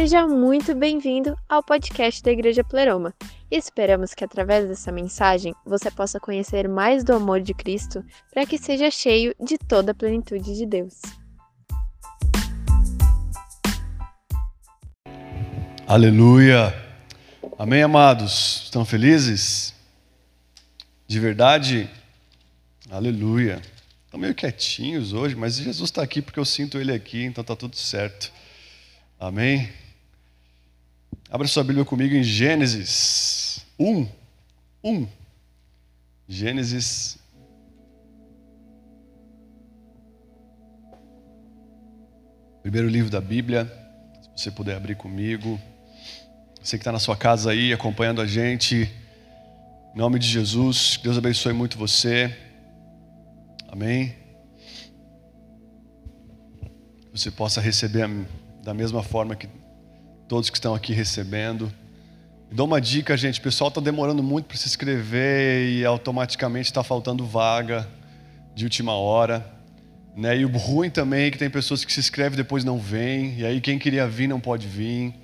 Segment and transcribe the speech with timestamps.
[0.00, 3.12] Seja muito bem-vindo ao podcast da Igreja Pleroma.
[3.50, 8.56] Esperamos que através dessa mensagem você possa conhecer mais do amor de Cristo para que
[8.56, 11.02] seja cheio de toda a plenitude de Deus.
[15.84, 16.72] Aleluia!
[17.58, 18.62] Amém, amados?
[18.66, 19.74] Estão felizes?
[21.08, 21.90] De verdade?
[22.88, 23.60] Aleluia!
[24.04, 27.56] Estão meio quietinhos hoje, mas Jesus está aqui porque eu sinto Ele aqui, então está
[27.56, 28.32] tudo certo.
[29.18, 29.68] Amém?
[31.30, 34.08] Abra sua Bíblia comigo em Gênesis 1.
[34.82, 35.06] 1.
[36.26, 37.18] Gênesis.
[42.62, 43.66] Primeiro livro da Bíblia.
[44.34, 45.60] Se você puder abrir comigo.
[46.62, 48.90] Você que está na sua casa aí acompanhando a gente.
[49.94, 52.34] Em nome de Jesus, Deus abençoe muito você.
[53.68, 54.14] Amém.
[57.02, 58.08] Que você possa receber
[58.62, 59.46] da mesma forma que
[60.28, 61.72] todos que estão aqui recebendo.
[62.52, 66.84] Dou uma dica, gente: o pessoal está demorando muito para se inscrever e automaticamente está
[66.84, 67.88] faltando vaga
[68.54, 69.44] de última hora.
[70.14, 70.38] Né?
[70.38, 73.38] E o ruim também é que tem pessoas que se inscrevem e depois não vêm,
[73.38, 75.14] e aí quem queria vir não pode vir.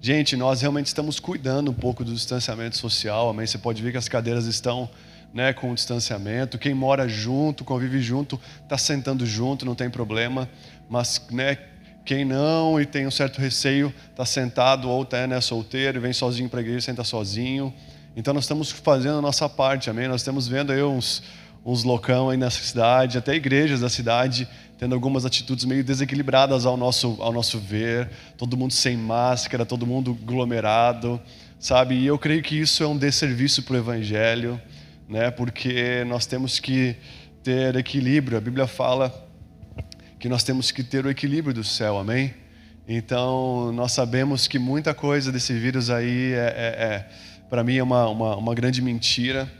[0.00, 3.46] Gente, nós realmente estamos cuidando um pouco do distanciamento social, amém?
[3.46, 4.88] Você pode ver que as cadeiras estão
[5.32, 6.58] né, com distanciamento.
[6.58, 10.48] Quem mora junto, convive junto, está sentando junto, não tem problema.
[10.88, 11.56] Mas né,
[12.04, 16.12] quem não e tem um certo receio, está sentado ou está né, solteiro e vem
[16.12, 17.72] sozinho para a igreja, senta sozinho.
[18.16, 20.08] Então nós estamos fazendo a nossa parte, amém?
[20.08, 21.22] Nós estamos vendo aí uns,
[21.64, 24.48] uns loucão aí nessa cidade, até igrejas da cidade,
[24.78, 28.10] tendo algumas atitudes meio desequilibradas ao nosso, ao nosso ver.
[28.36, 31.20] Todo mundo sem máscara, todo mundo aglomerado,
[31.58, 31.94] sabe?
[31.94, 34.60] E eu creio que isso é um desserviço para o Evangelho,
[35.08, 35.30] né?
[35.30, 36.96] Porque nós temos que
[37.42, 38.38] ter equilíbrio.
[38.38, 39.29] A Bíblia fala
[40.20, 42.34] que nós temos que ter o equilíbrio do céu, amém?
[42.86, 47.08] Então, nós sabemos que muita coisa desse vírus aí, é, é, é
[47.48, 49.50] para mim, é uma, uma, uma grande mentira.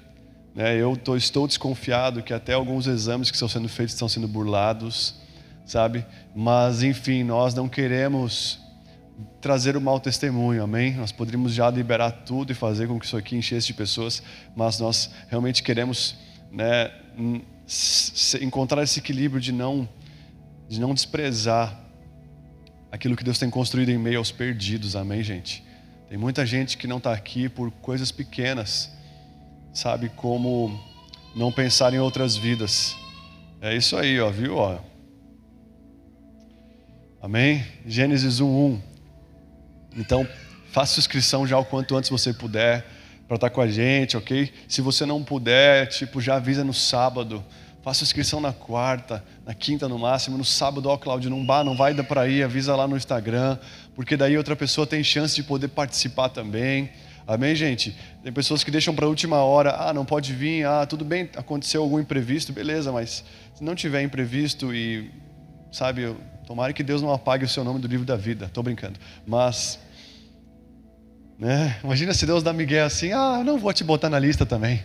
[0.54, 0.76] Né?
[0.76, 5.14] Eu tô, estou desconfiado que até alguns exames que estão sendo feitos estão sendo burlados,
[5.64, 6.04] sabe?
[6.36, 8.60] Mas, enfim, nós não queremos
[9.40, 10.92] trazer o mau testemunho, amém?
[10.94, 14.22] Nós poderíamos já liberar tudo e fazer com que isso aqui enchesse de pessoas,
[14.54, 16.16] mas nós realmente queremos
[16.52, 16.90] né,
[18.42, 19.88] encontrar esse equilíbrio de não
[20.70, 21.76] de não desprezar
[22.92, 25.64] aquilo que Deus tem construído em meio aos perdidos, amém, gente?
[26.08, 28.88] Tem muita gente que não está aqui por coisas pequenas,
[29.74, 30.80] sabe, como
[31.34, 32.96] não pensar em outras vidas.
[33.60, 34.58] É isso aí, ó, viu?
[34.58, 34.78] Ó.
[37.20, 37.64] Amém?
[37.84, 38.80] Gênesis 1:1.
[39.96, 40.24] Então,
[40.70, 42.86] faça inscrição já o quanto antes você puder
[43.26, 44.52] para estar tá com a gente, ok?
[44.68, 47.44] Se você não puder, tipo, já avisa no sábado.
[47.82, 51.94] Faça inscrição na quarta, na quinta no máximo, no sábado, ó, Cláudio, não, não vai
[51.94, 53.56] dar para ir, avisa lá no Instagram,
[53.94, 56.90] porque daí outra pessoa tem chance de poder participar também.
[57.26, 57.96] Amém, gente?
[58.22, 61.30] Tem pessoas que deixam para a última hora, ah, não pode vir, ah, tudo bem,
[61.36, 63.24] aconteceu algum imprevisto, beleza, mas
[63.54, 65.10] se não tiver imprevisto e,
[65.72, 66.14] sabe,
[66.46, 69.78] tomara que Deus não apague o seu nome do livro da vida, estou brincando, mas,
[71.38, 74.82] né, imagina se Deus dá migué assim, ah, não vou te botar na lista também.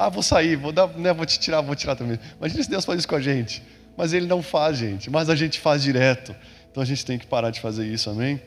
[0.00, 2.18] Ah, vou sair, vou, dar, né, vou te tirar, vou tirar também.
[2.38, 3.62] Imagina se Deus faz isso com a gente.
[3.98, 5.10] Mas Ele não faz, gente.
[5.10, 6.34] Mas a gente faz direto.
[6.70, 8.40] Então a gente tem que parar de fazer isso, amém?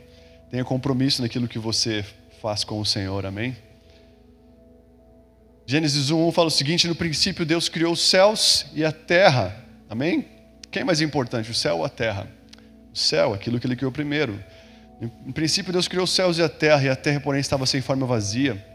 [0.49, 2.03] Tenha compromisso naquilo que você
[2.41, 3.55] faz com o Senhor, amém?
[5.67, 9.55] Gênesis 1 fala o seguinte: No princípio Deus criou os céus e a terra,
[9.87, 10.25] amém?
[10.71, 12.27] Quem é mais importante, o céu ou a terra?
[12.91, 14.43] O céu, aquilo que Ele criou primeiro.
[15.23, 17.79] No princípio Deus criou os céus e a terra, e a terra, porém, estava sem
[17.79, 18.72] forma vazia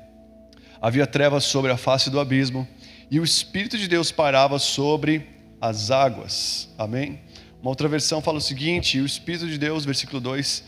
[0.80, 2.66] havia trevas sobre a face do abismo,
[3.10, 5.26] e o Espírito de Deus parava sobre
[5.60, 6.68] as águas.
[6.78, 7.20] Amém?
[7.60, 10.64] Uma outra versão fala o seguinte: o Espírito de Deus, versículo 2,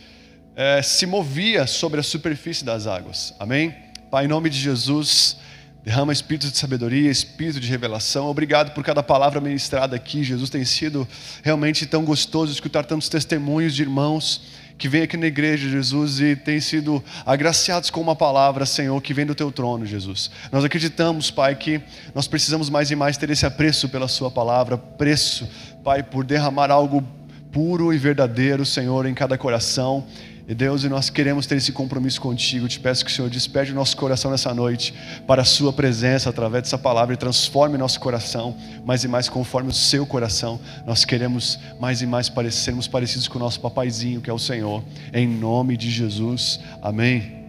[0.56, 3.34] é, se movia sobre a superfície das águas.
[3.38, 3.74] Amém?
[4.10, 5.36] Pai, em nome de Jesus,
[5.84, 8.26] derrama espírito de sabedoria, espírito de revelação.
[8.26, 10.24] Obrigado por cada palavra ministrada aqui.
[10.24, 11.06] Jesus tem sido
[11.42, 14.42] realmente tão gostoso escutar tantos testemunhos de irmãos
[14.80, 19.12] que vem aqui na igreja, Jesus, e tem sido agraciados com uma palavra, Senhor, que
[19.12, 20.30] vem do teu trono, Jesus.
[20.50, 21.82] Nós acreditamos, Pai, que
[22.14, 25.46] nós precisamos mais e mais ter esse apreço pela Sua palavra, preço,
[25.84, 27.06] Pai, por derramar algo
[27.52, 30.06] puro e verdadeiro, Senhor, em cada coração.
[30.48, 32.66] E Deus, e nós queremos ter esse compromisso contigo.
[32.66, 34.92] Te peço que o Senhor despede o nosso coração nessa noite
[35.26, 39.70] para a Sua presença através dessa palavra e transforme nosso coração mais e mais conforme
[39.70, 40.58] o Seu coração.
[40.84, 44.82] Nós queremos mais e mais parecermos parecidos com o nosso papaizinho, que é o Senhor.
[45.12, 46.60] Em nome de Jesus.
[46.82, 47.46] Amém.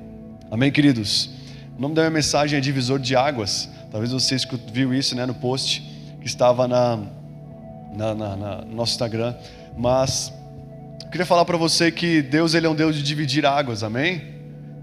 [0.52, 1.30] Amém, queridos.
[1.78, 3.70] O nome da minha mensagem é Divisor de Águas.
[3.90, 4.38] Talvez você
[4.72, 5.82] viu isso né, no post
[6.20, 7.00] que estava na,
[7.96, 9.34] na, na, na no nosso Instagram.
[9.78, 10.32] Mas
[11.12, 14.24] queria falar para você que Deus ele é um Deus de dividir águas, amém?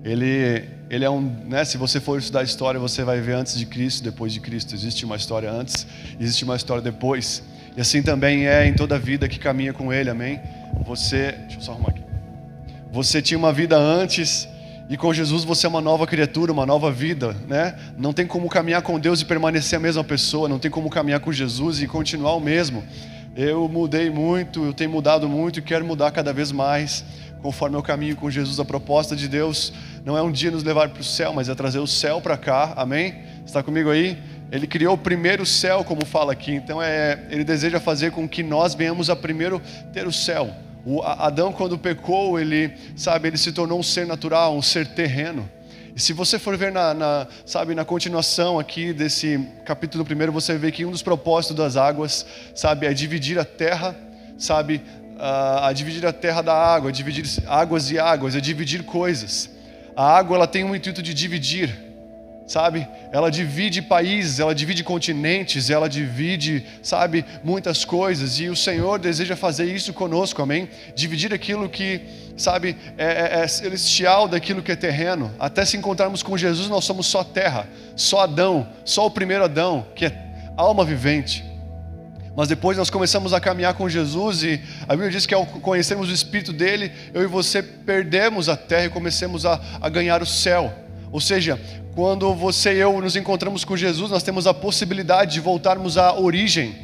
[0.04, 3.64] Ele, ele é um, né, se você for estudar história, você vai ver antes de
[3.64, 4.74] Cristo, depois de Cristo.
[4.74, 5.86] Existe uma história antes,
[6.20, 7.42] existe uma história depois.
[7.74, 10.38] E assim também é em toda a vida que caminha com Ele, amém?
[10.84, 12.02] Você, deixa eu só arrumar aqui.
[12.92, 14.46] Você tinha uma vida antes
[14.90, 17.74] e com Jesus você é uma nova criatura, uma nova vida, né?
[17.96, 21.20] Não tem como caminhar com Deus e permanecer a mesma pessoa, não tem como caminhar
[21.20, 22.84] com Jesus e continuar o mesmo.
[23.40, 27.04] Eu mudei muito, eu tenho mudado muito e quero mudar cada vez mais,
[27.40, 28.58] conforme eu caminho com Jesus.
[28.58, 29.72] A proposta de Deus
[30.04, 32.36] não é um dia nos levar para o céu, mas é trazer o céu para
[32.36, 33.14] cá, amém?
[33.46, 34.18] Está comigo aí?
[34.50, 38.42] Ele criou o primeiro céu, como fala aqui, então é, ele deseja fazer com que
[38.42, 39.62] nós venhamos a primeiro
[39.92, 40.50] ter o céu.
[40.84, 45.48] O Adão, quando pecou, ele, sabe, ele se tornou um ser natural, um ser terreno.
[45.98, 50.56] E se você for ver na, na, sabe, na continuação aqui desse capítulo primeiro, você
[50.56, 52.24] vê que um dos propósitos das águas,
[52.54, 53.96] sabe, é dividir a terra,
[54.38, 54.80] sabe,
[55.18, 59.50] a, dividir a terra da água, dividir águas e águas, é dividir coisas.
[59.96, 61.76] A água ela tem o intuito de dividir,
[62.48, 62.88] sabe?
[63.12, 68.40] Ela divide países, ela divide continentes, ela divide, sabe, muitas coisas.
[68.40, 70.68] E o Senhor deseja fazer isso conosco, amém?
[70.96, 72.00] Dividir aquilo que,
[72.38, 75.30] sabe, é, é, é celestial daquilo que é terreno.
[75.38, 79.86] Até se encontrarmos com Jesus, nós somos só terra, só Adão, só o primeiro Adão,
[79.94, 80.12] que é
[80.56, 81.44] alma vivente.
[82.34, 86.08] Mas depois nós começamos a caminhar com Jesus e a Bíblia diz que ao conhecermos
[86.08, 90.26] o Espírito dele, eu e você perdemos a terra e começamos a, a ganhar o
[90.26, 90.72] céu.
[91.10, 91.58] Ou seja,
[91.98, 96.16] quando você e eu nos encontramos com Jesus, nós temos a possibilidade de voltarmos à
[96.16, 96.76] origem.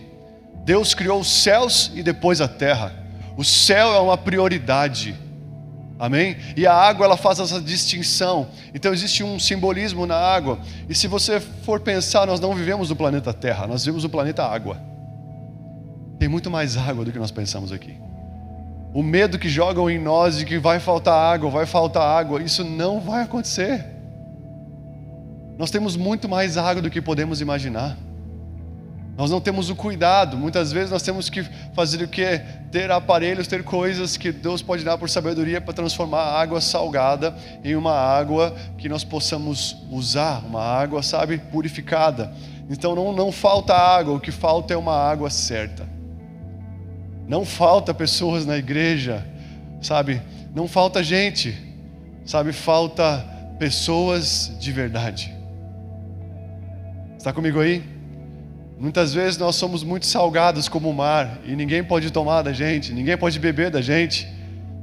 [0.64, 2.92] Deus criou os céus e depois a terra.
[3.36, 5.14] O céu é uma prioridade.
[6.00, 6.36] Amém?
[6.56, 8.48] E a água ela faz essa distinção.
[8.74, 10.58] Então existe um simbolismo na água.
[10.88, 14.42] E se você for pensar, nós não vivemos no planeta Terra, nós vivemos no planeta
[14.42, 14.80] Água.
[16.18, 17.96] Tem muito mais água do que nós pensamos aqui.
[18.92, 22.64] O medo que jogam em nós de que vai faltar água, vai faltar água, isso
[22.64, 23.93] não vai acontecer.
[25.56, 27.96] Nós temos muito mais água do que podemos imaginar.
[29.16, 30.36] Nós não temos o cuidado.
[30.36, 32.40] Muitas vezes nós temos que fazer o que?
[32.72, 37.34] Ter aparelhos, ter coisas que Deus pode dar por sabedoria para transformar a água salgada
[37.62, 42.32] em uma água que nós possamos usar, uma água, sabe, purificada.
[42.68, 45.86] Então não, não falta água, o que falta é uma água certa.
[47.28, 49.24] Não falta pessoas na igreja,
[49.80, 50.20] sabe?
[50.52, 51.56] Não falta gente,
[52.26, 52.52] sabe?
[52.52, 53.24] Falta
[53.58, 55.33] pessoas de verdade.
[57.24, 57.82] Está comigo aí?
[58.78, 62.92] Muitas vezes nós somos muito salgados como o mar e ninguém pode tomar da gente,
[62.92, 64.28] ninguém pode beber da gente,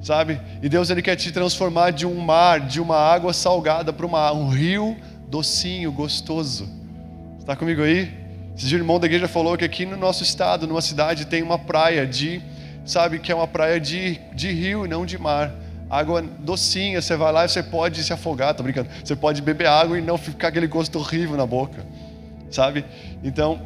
[0.02, 0.42] sabe?
[0.60, 4.50] E Deus ele quer te transformar de um mar, de uma água salgada para um
[4.50, 4.98] rio
[5.28, 6.68] docinho, gostoso.
[7.38, 8.12] Está comigo aí?
[8.58, 12.08] Esse irmão da igreja falou que aqui no nosso estado, numa cidade, tem uma praia
[12.08, 12.42] de,
[12.84, 15.52] sabe, que é uma praia de, de rio e não de mar.
[15.88, 18.90] Água docinha, você vai lá e você pode se afogar, tô brincando.
[19.04, 21.86] Você pode beber água e não ficar aquele gosto horrível na boca
[22.52, 22.86] sabe?
[23.24, 23.62] Então,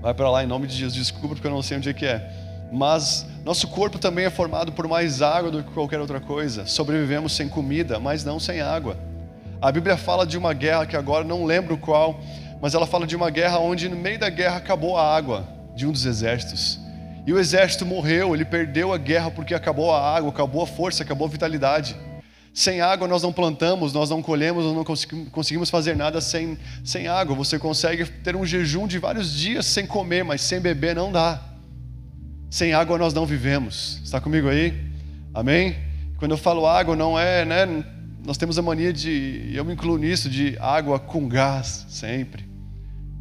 [0.00, 2.04] vai para lá em nome de Jesus, desculpa porque eu não sei onde é que
[2.04, 2.30] é.
[2.72, 6.66] Mas nosso corpo também é formado por mais água do que qualquer outra coisa.
[6.66, 8.96] Sobrevivemos sem comida, mas não sem água.
[9.60, 12.20] A Bíblia fala de uma guerra que agora não lembro qual,
[12.60, 15.86] mas ela fala de uma guerra onde no meio da guerra acabou a água de
[15.86, 16.80] um dos exércitos.
[17.26, 21.02] E o exército morreu, ele perdeu a guerra porque acabou a água, acabou a força,
[21.02, 21.94] acabou a vitalidade.
[22.54, 27.08] Sem água nós não plantamos, nós não colhemos, nós não conseguimos fazer nada sem, sem
[27.08, 27.34] água.
[27.34, 31.40] Você consegue ter um jejum de vários dias sem comer, mas sem beber não dá.
[32.50, 34.00] Sem água nós não vivemos.
[34.04, 34.74] Está comigo aí?
[35.32, 35.76] Amém?
[36.18, 37.84] Quando eu falo água, não é, né?
[38.24, 42.44] Nós temos a mania de, eu me incluo nisso, de água com gás, sempre.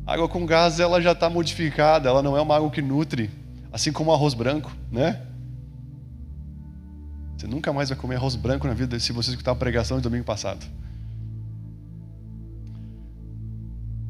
[0.06, 3.30] água com gás, ela já está modificada, ela não é uma água que nutre,
[3.72, 5.22] assim como o arroz branco, né?
[7.41, 10.03] Você nunca mais vai comer arroz branco na vida se você escutar a pregação de
[10.03, 10.63] domingo passado.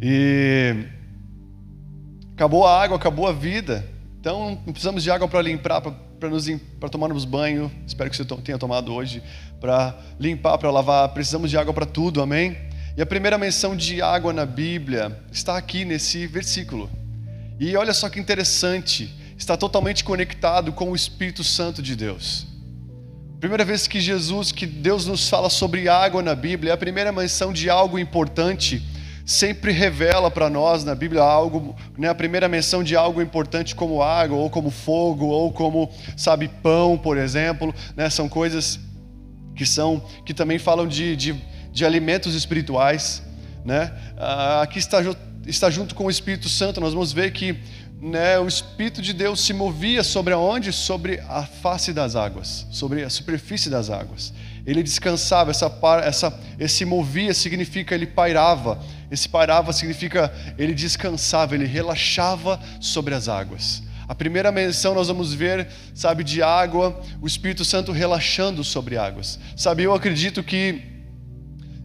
[0.01, 0.85] E
[2.33, 3.87] acabou a água, acabou a vida.
[4.19, 6.45] Então não precisamos de água para limpar, para nos
[6.77, 7.71] para tomarmos banho.
[7.87, 9.23] Espero que você tenha tomado hoje
[9.61, 11.07] para limpar, para lavar.
[11.13, 12.57] Precisamos de água para tudo, amém?
[12.97, 16.89] E a primeira menção de água na Bíblia está aqui nesse versículo.
[17.57, 22.50] E olha só que interessante, está totalmente conectado com o Espírito Santo de Deus.
[23.41, 27.11] Primeira vez que Jesus, que Deus nos fala sobre água na Bíblia, é a primeira
[27.11, 28.83] menção de algo importante,
[29.25, 34.03] sempre revela para nós na Bíblia algo, né, a primeira menção de algo importante como
[34.03, 38.79] água, ou como fogo, ou como, sabe, pão, por exemplo, né, são coisas
[39.55, 41.35] que são, que também falam de, de,
[41.71, 43.23] de alimentos espirituais,
[43.65, 44.99] né, ah, aqui está,
[45.47, 47.57] está junto com o Espírito Santo, nós vamos ver que
[48.01, 50.73] né, o Espírito de Deus se movia sobre aonde?
[50.73, 54.33] Sobre a face das águas, sobre a superfície das águas.
[54.65, 55.71] Ele descansava, essa,
[56.03, 63.27] essa, esse movia significa ele pairava, esse pairava significa ele descansava, ele relaxava sobre as
[63.27, 63.83] águas.
[64.07, 69.39] A primeira menção nós vamos ver, sabe, de água, o Espírito Santo relaxando sobre águas.
[69.55, 70.81] Sabe, eu acredito que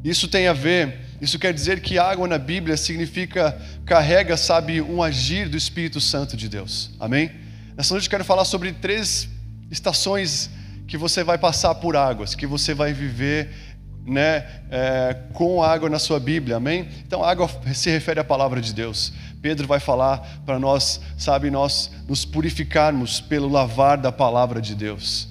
[0.02, 5.02] isso tem a ver, isso quer dizer que água na Bíblia significa, carrega, sabe, um
[5.02, 6.90] agir do Espírito Santo de Deus.
[7.00, 7.30] Amém?
[7.76, 9.28] Nessa noite eu quero falar sobre três
[9.70, 10.50] estações
[10.87, 13.50] que você vai passar por águas, que você vai viver
[14.06, 16.88] né, é, com água na sua Bíblia, amém?
[17.04, 19.12] Então, água se refere à palavra de Deus.
[19.42, 25.28] Pedro vai falar para nós, sabe, nós nos purificarmos pelo lavar da palavra de Deus.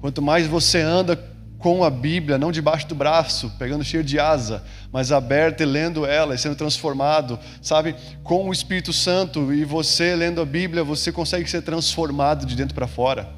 [0.00, 1.16] Quanto mais você anda
[1.58, 6.04] com a Bíblia, não debaixo do braço, pegando cheio de asa, mas aberta e lendo
[6.04, 11.10] ela e sendo transformado, sabe, com o Espírito Santo e você lendo a Bíblia, você
[11.10, 13.28] consegue ser transformado de dentro para fora.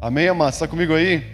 [0.00, 0.52] Amém, amado?
[0.52, 1.24] Está comigo aí?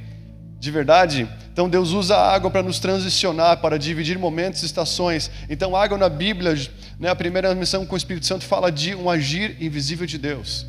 [0.58, 1.28] De verdade?
[1.52, 5.30] Então Deus usa a água para nos transicionar, para dividir momentos e estações.
[5.48, 6.54] Então, água na Bíblia,
[6.98, 10.66] né, a primeira missão com o Espírito Santo fala de um agir invisível de Deus.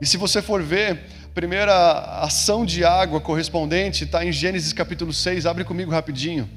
[0.00, 1.04] E se você for ver,
[1.38, 5.46] primeira ação de água correspondente está em Gênesis capítulo 6.
[5.46, 6.50] Abre comigo rapidinho.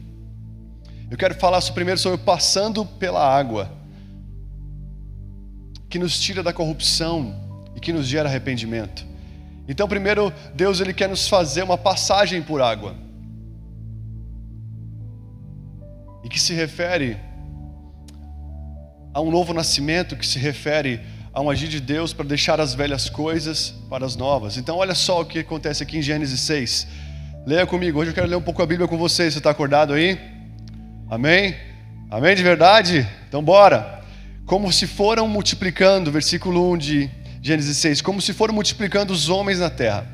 [1.08, 3.72] Eu quero falar primeiro sobre passando pela água,
[5.88, 9.06] que nos tira da corrupção e que nos gera arrependimento.
[9.68, 12.96] Então, primeiro, Deus ele quer nos fazer uma passagem por água.
[16.24, 17.20] E que se refere
[19.14, 22.74] a um novo nascimento, que se refere a um agir de Deus para deixar as
[22.74, 24.58] velhas coisas para as novas.
[24.58, 26.88] Então, olha só o que acontece aqui em Gênesis 6.
[27.46, 28.00] Leia comigo.
[28.00, 29.34] Hoje eu quero ler um pouco a Bíblia com vocês.
[29.34, 30.20] Você está acordado aí?
[31.10, 31.56] Amém?
[32.10, 33.08] Amém de verdade?
[33.30, 34.02] Então, bora.
[34.46, 37.10] Como se foram multiplicando, versículo 1 de
[37.42, 40.06] Gênesis 6, como se foram multiplicando os homens na terra.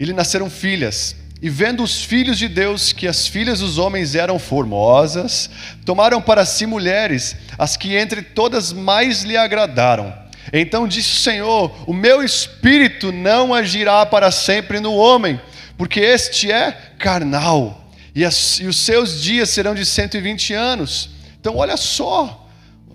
[0.00, 1.14] E lhe nasceram filhas.
[1.40, 5.48] E vendo os filhos de Deus que as filhas dos homens eram formosas,
[5.84, 10.23] tomaram para si mulheres, as que entre todas mais lhe agradaram.
[10.60, 15.40] Então disse o Senhor: O meu espírito não agirá para sempre no homem,
[15.76, 21.10] porque este é carnal, e, as, e os seus dias serão de 120 anos.
[21.40, 22.48] Então, olha só,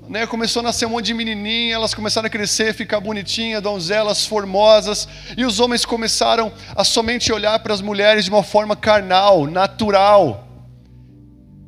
[0.07, 4.25] né, começou a nascer um monte de menininha, elas começaram a crescer, ficar bonitinhas, donzelas
[4.25, 9.45] formosas, e os homens começaram a somente olhar para as mulheres de uma forma carnal,
[9.45, 10.47] natural.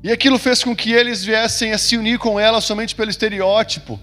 [0.01, 3.99] E aquilo fez com que eles viessem a se unir com elas somente pelo estereótipo.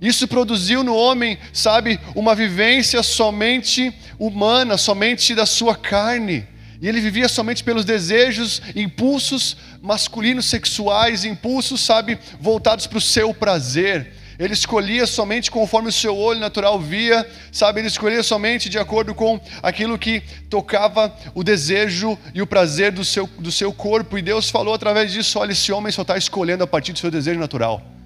[0.00, 6.46] Isso produziu no homem, sabe, uma vivência somente humana, somente da sua carne.
[6.80, 13.34] E ele vivia somente pelos desejos, impulsos masculinos sexuais, impulsos, sabe, voltados para o seu
[13.34, 14.14] prazer.
[14.38, 17.80] Ele escolhia somente conforme o seu olho natural via, sabe?
[17.80, 23.04] Ele escolhia somente de acordo com aquilo que tocava o desejo e o prazer do
[23.04, 24.16] seu, do seu corpo.
[24.16, 27.10] E Deus falou através disso: olha, esse homem só está escolhendo a partir do seu
[27.10, 27.99] desejo natural.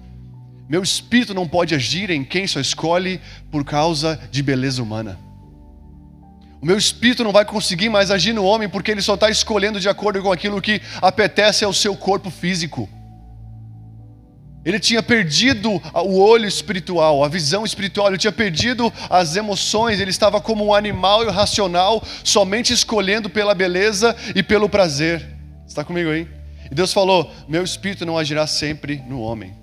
[0.67, 5.19] Meu espírito não pode agir em quem só escolhe por causa de beleza humana.
[6.61, 9.79] O meu espírito não vai conseguir mais agir no homem porque ele só está escolhendo
[9.79, 12.89] de acordo com aquilo que apetece ao seu corpo físico.
[14.65, 20.09] Ele tinha perdido o olho espiritual, a visão espiritual, ele tinha perdido as emoções, ele
[20.09, 25.23] estava como um animal irracional, somente escolhendo pela beleza e pelo prazer.
[25.67, 26.27] Está comigo aí?
[26.71, 29.55] E Deus falou: Meu espírito não agirá sempre no homem,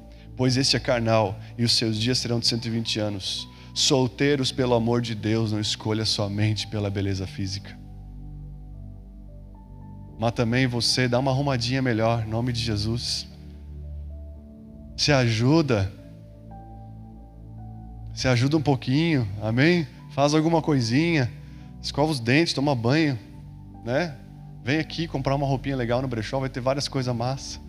[0.42, 3.48] pois este é carnal e os seus dias serão de 120 anos.
[3.72, 7.78] Solteiros, pelo amor de Deus, não escolha somente pela beleza física.
[10.18, 13.28] Mas também você dá uma arrumadinha melhor, em nome de Jesus.
[14.96, 15.92] Se ajuda.
[18.12, 19.86] Se ajuda um pouquinho, amém?
[20.10, 21.30] Faz alguma coisinha.
[21.80, 23.16] Escova os dentes, toma banho,
[23.84, 24.16] né?
[24.64, 27.60] Vem aqui comprar uma roupinha legal no brechó, vai ter várias coisas massa.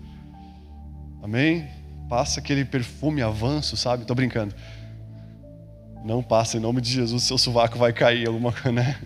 [1.21, 1.82] Amém?
[2.13, 4.05] Passa aquele perfume avanço, sabe?
[4.05, 4.53] Tô brincando.
[6.05, 9.01] Não passa, em nome de Jesus, seu sovaco vai cair, alguma coisa, né?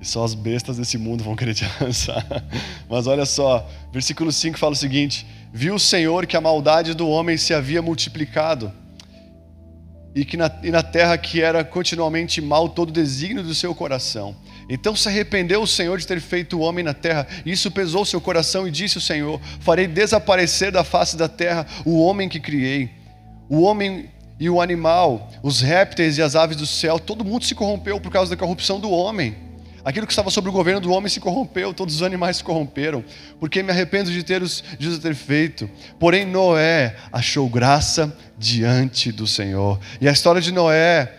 [0.00, 2.24] E só as bestas desse mundo vão querer te alcançar.
[2.88, 7.08] Mas olha só, versículo 5 fala o seguinte: Viu o Senhor que a maldade do
[7.08, 8.72] homem se havia multiplicado,
[10.14, 13.74] e que na, e na terra que era continuamente mal todo o desígnio do seu
[13.74, 14.36] coração.
[14.70, 18.06] Então se arrependeu o Senhor de ter feito o homem na terra, e isso pesou
[18.06, 22.40] seu coração, e disse o Senhor: Farei desaparecer da face da terra o homem que
[22.40, 23.00] criei
[23.50, 24.08] o homem
[24.38, 28.12] e o animal, os répteis e as aves do céu, todo mundo se corrompeu por
[28.12, 29.34] causa da corrupção do homem.
[29.84, 33.02] Aquilo que estava sobre o governo do homem se corrompeu, todos os animais se corromperam,
[33.40, 35.68] porque me arrependo de ter os de ter feito.
[35.98, 39.80] Porém Noé achou graça diante do Senhor.
[40.00, 41.16] E a história de Noé,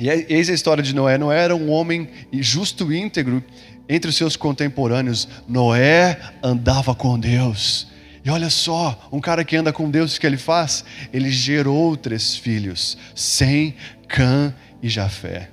[0.00, 3.44] e é, eis a história de Noé, Noé era um homem justo e íntegro
[3.86, 5.28] entre os seus contemporâneos.
[5.46, 7.86] Noé andava com Deus.
[8.24, 10.86] E olha só, um cara que anda com Deus, o que ele faz?
[11.12, 13.74] Ele gerou três filhos, Sem,
[14.08, 15.50] Cã e Jafé.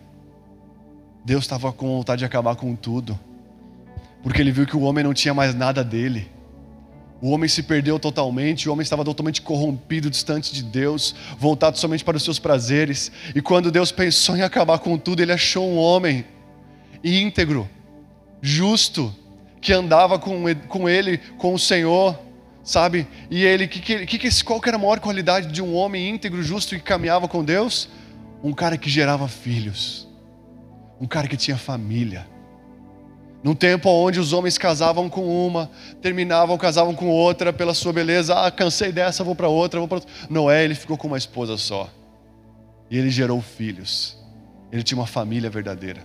[1.25, 3.19] Deus estava com vontade de acabar com tudo,
[4.23, 6.31] porque ele viu que o homem não tinha mais nada dele.
[7.21, 12.03] O homem se perdeu totalmente, o homem estava totalmente corrompido, distante de Deus, voltado somente
[12.03, 13.11] para os seus prazeres.
[13.33, 16.25] E quando Deus pensou em acabar com tudo, ele achou um homem
[17.03, 17.67] íntegro,
[18.41, 19.13] justo,
[19.59, 22.17] que andava com ele, com o Senhor,
[22.63, 23.07] sabe?
[23.31, 26.43] E ele, que, que, que, qual que era a maior qualidade de um homem íntegro,
[26.43, 27.89] justo e que caminhava com Deus?
[28.43, 30.07] Um cara que gerava filhos
[30.99, 32.27] um cara que tinha família.
[33.43, 35.69] Num tempo onde os homens casavam com uma,
[36.01, 38.33] terminavam, casavam com outra pela sua beleza.
[38.33, 40.11] Ah, cansei dessa, vou para outra, vou para outra.
[40.29, 41.89] Noé, ele ficou com uma esposa só.
[42.89, 44.17] E ele gerou filhos.
[44.71, 46.01] Ele tinha uma família verdadeira.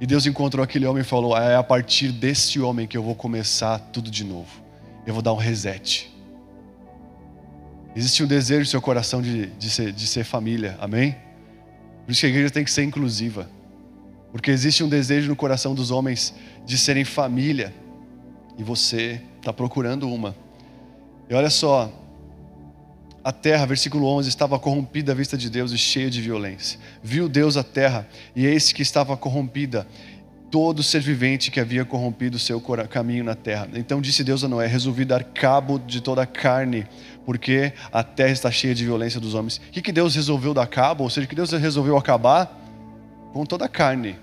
[0.00, 3.14] E Deus encontrou aquele homem e falou: É a partir desse homem que eu vou
[3.14, 4.62] começar tudo de novo.
[5.06, 6.12] Eu vou dar um reset.
[7.96, 11.16] Existe um desejo no seu coração de, de, ser, de ser família, amém?
[12.04, 13.48] Por isso que a igreja tem que ser inclusiva.
[14.34, 16.34] Porque existe um desejo no coração dos homens
[16.66, 17.72] de serem família.
[18.58, 20.34] E você está procurando uma.
[21.30, 21.88] E olha só.
[23.22, 26.80] A terra, versículo 11, estava corrompida à vista de Deus e cheia de violência.
[27.00, 29.86] Viu Deus a terra, e eis que estava corrompida,
[30.50, 32.60] todo ser vivente que havia corrompido o seu
[32.90, 33.68] caminho na terra.
[33.76, 36.88] Então disse Deus a Noé: Resolvi dar cabo de toda a carne,
[37.24, 39.60] porque a terra está cheia de violência dos homens.
[39.68, 41.04] O que Deus resolveu dar cabo?
[41.04, 42.63] Ou seja, que Deus resolveu acabar
[43.34, 44.16] com toda a carne,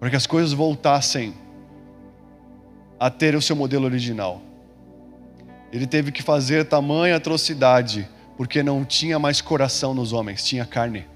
[0.00, 1.32] para que as coisas voltassem
[2.98, 4.42] a ter o seu modelo original.
[5.70, 11.06] Ele teve que fazer tamanha atrocidade, porque não tinha mais coração nos homens, tinha carne.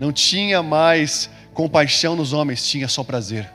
[0.00, 3.48] Não tinha mais compaixão nos homens, tinha só prazer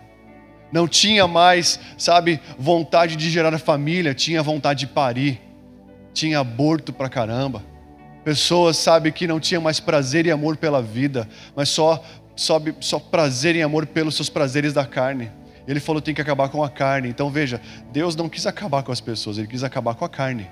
[0.73, 5.39] não tinha mais, sabe, vontade de gerar família, tinha vontade de parir,
[6.15, 7.63] tinha aborto pra caramba.
[8.23, 12.03] Pessoas, sabe, que não tinham mais prazer e amor pela vida, mas só,
[12.35, 15.31] só, só prazer e amor pelos seus prazeres da carne.
[15.67, 17.09] Ele falou tem que acabar com a carne.
[17.09, 20.47] Então veja, Deus não quis acabar com as pessoas, ele quis acabar com a carne.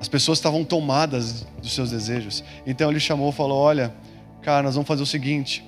[0.00, 2.44] As pessoas estavam tomadas dos seus desejos.
[2.66, 3.94] Então ele chamou e falou: Olha,
[4.42, 5.64] cara, nós vamos fazer o seguinte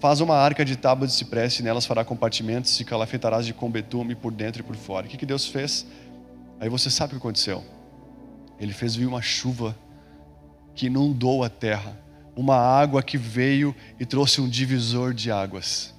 [0.00, 4.14] Faz uma arca de tábuas de cipreste, nelas fará compartimentos, e calafetarás de com betume
[4.14, 5.06] por dentro e por fora.
[5.06, 5.84] O que, que Deus fez?
[6.60, 7.64] Aí você sabe o que aconteceu.
[8.60, 9.76] Ele fez vir uma chuva
[10.74, 11.98] que inundou a terra,
[12.36, 15.94] uma água que veio e trouxe um divisor de águas,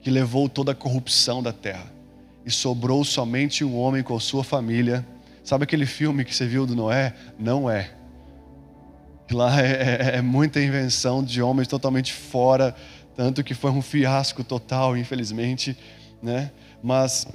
[0.00, 1.92] que levou toda a corrupção da terra,
[2.44, 5.06] e sobrou somente um homem com sua família.
[5.44, 7.14] Sabe aquele filme que você viu do Noé?
[7.38, 7.92] Não é.
[9.30, 12.76] Lá é, é, é muita invenção de homens totalmente fora
[13.14, 15.76] tanto que foi um fiasco total, infelizmente,
[16.22, 16.50] né?
[16.82, 17.26] Mas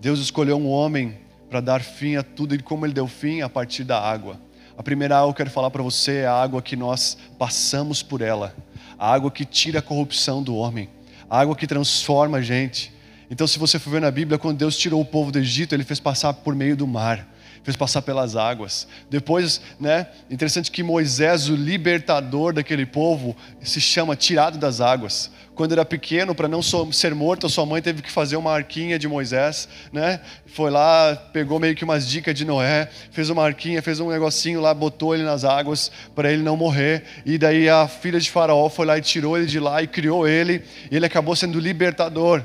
[0.00, 1.16] Deus escolheu um homem
[1.52, 4.40] para dar fim a tudo e como ele deu fim a partir da água.
[4.74, 8.02] A primeira água que eu quero falar para você é a água que nós passamos
[8.02, 8.56] por ela,
[8.98, 10.88] a água que tira a corrupção do homem,
[11.28, 12.90] a água que transforma a gente.
[13.30, 15.84] Então, se você for ver na Bíblia, quando Deus tirou o povo do Egito, ele
[15.84, 17.28] fez passar por meio do mar
[17.62, 18.88] fez passar pelas águas.
[19.08, 25.30] Depois, né, interessante que Moisés, o libertador daquele povo, se chama tirado das águas.
[25.54, 28.98] Quando era pequeno, para não ser morto, a sua mãe teve que fazer uma arquinha
[28.98, 30.20] de Moisés, né?
[30.46, 34.62] Foi lá, pegou meio que umas dicas de Noé, fez uma arquinha, fez um negocinho
[34.62, 37.04] lá, botou ele nas águas para ele não morrer.
[37.26, 40.26] E daí a filha de Faraó foi lá e tirou ele de lá e criou
[40.26, 42.42] ele, e ele acabou sendo libertador.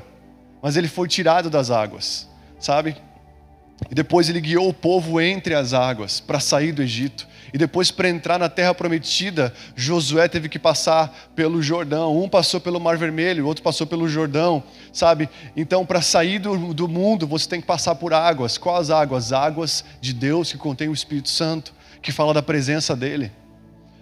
[0.60, 2.28] Mas ele foi tirado das águas,
[2.60, 2.94] sabe?
[3.90, 7.26] E depois ele guiou o povo entre as águas para sair do Egito.
[7.52, 12.22] E depois, para entrar na terra prometida, Josué teve que passar pelo Jordão.
[12.22, 15.28] Um passou pelo Mar Vermelho, o outro passou pelo Jordão, sabe?
[15.56, 18.58] Então, para sair do, do mundo, você tem que passar por águas.
[18.58, 19.32] Quais águas?
[19.32, 23.32] Águas de Deus que contém o Espírito Santo, que fala da presença dele.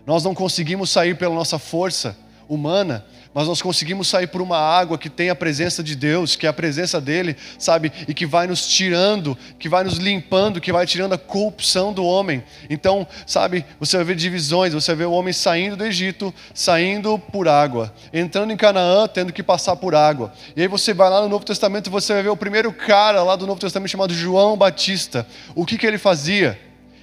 [0.06, 2.16] Nós não conseguimos sair pela nossa força
[2.48, 3.04] humana,
[3.36, 6.48] mas nós conseguimos sair por uma água que tem a presença de Deus, que é
[6.48, 7.92] a presença dele, sabe?
[8.08, 12.02] E que vai nos tirando, que vai nos limpando, que vai tirando a corrupção do
[12.02, 12.42] homem.
[12.70, 17.18] Então, sabe, você vai ver divisões, você vai ver o homem saindo do Egito, saindo
[17.18, 20.32] por água, entrando em Canaã, tendo que passar por água.
[20.56, 23.36] E aí você vai lá no Novo Testamento você vai ver o primeiro cara lá
[23.36, 25.26] do Novo Testamento chamado João Batista.
[25.54, 26.58] O que, que ele fazia?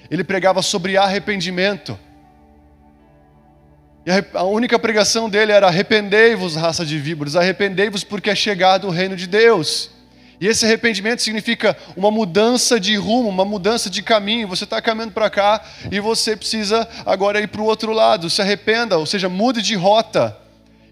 [0.10, 1.96] Ele pregava sobre arrependimento.
[4.06, 8.92] E a única pregação dele era: arrependei-vos, raça de víboras, arrependei-vos porque é chegado o
[8.92, 9.90] reino de Deus.
[10.42, 14.48] E esse arrependimento significa uma mudança de rumo, uma mudança de caminho.
[14.48, 18.30] Você está caminhando para cá e você precisa agora ir para o outro lado.
[18.30, 20.36] Se arrependa, ou seja, mude de rota.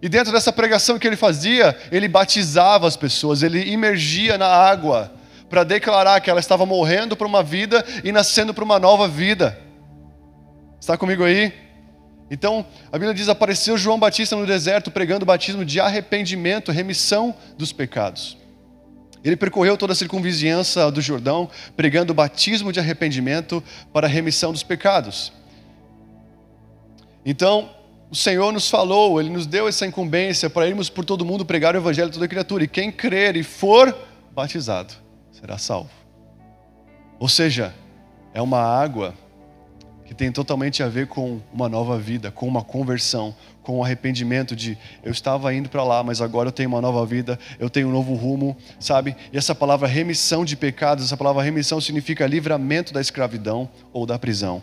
[0.02, 5.12] E dentro dessa pregação que ele fazia, ele batizava as pessoas, ele imergia na água
[5.50, 9.60] para declarar que ela estava morrendo para uma vida e nascendo para uma nova vida.
[10.80, 11.54] Está comigo aí?
[12.32, 17.36] Então, a Bíblia diz: apareceu João Batista no deserto pregando o batismo de arrependimento, remissão
[17.58, 18.38] dos pecados.
[19.22, 24.54] Ele percorreu toda a circunvizinhança do Jordão, pregando o batismo de arrependimento para a remissão
[24.54, 25.34] dos pecados.
[27.24, 27.70] Então,
[28.10, 31.76] o Senhor nos falou, Ele nos deu essa incumbência para irmos por todo mundo pregar
[31.76, 32.63] o Evangelho a toda criatura.
[32.63, 33.96] E quem crer e for
[34.34, 34.94] batizado
[35.32, 35.91] será salvo.
[37.20, 37.76] Ou seja,
[38.34, 39.13] é uma água
[40.12, 44.58] que tem totalmente a ver com uma nova vida, com uma conversão, com o arrependimento
[44.58, 47.88] de eu estava indo para lá, mas agora eu tenho uma nova vida, eu tenho
[47.88, 49.15] um novo rumo, sabe?
[49.32, 54.19] E essa palavra remissão de pecados, essa palavra remissão significa livramento da escravidão ou da
[54.19, 54.62] prisão.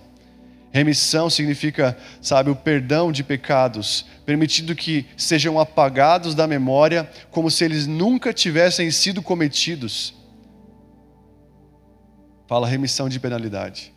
[0.71, 7.65] Remissão significa, sabe, o perdão de pecados, permitindo que sejam apagados da memória como se
[7.65, 10.15] eles nunca tivessem sido cometidos.
[12.47, 13.97] Fala remissão de penalidade.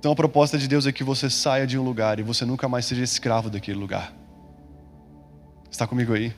[0.00, 2.66] Então a proposta de Deus é que você saia de um lugar e você nunca
[2.66, 4.14] mais seja escravo daquele lugar.
[5.70, 6.34] Está comigo aí?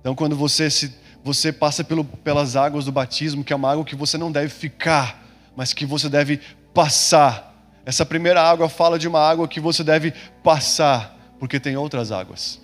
[0.00, 3.84] Então quando você se você passa pelo, pelas águas do batismo, que é uma água
[3.84, 5.22] que você não deve ficar,
[5.54, 6.40] mas que você deve
[6.72, 7.54] passar.
[7.84, 12.58] Essa primeira água fala de uma água que você deve passar, porque tem outras águas.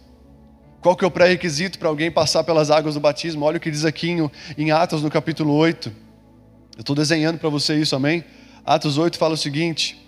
[0.80, 3.44] Qual que é o pré-requisito para alguém passar pelas águas do batismo?
[3.44, 5.92] Olha o que diz aqui em, em Atos, no capítulo 8.
[6.76, 8.24] Eu estou desenhando para você isso, amém?
[8.64, 10.05] Atos 8 fala o seguinte: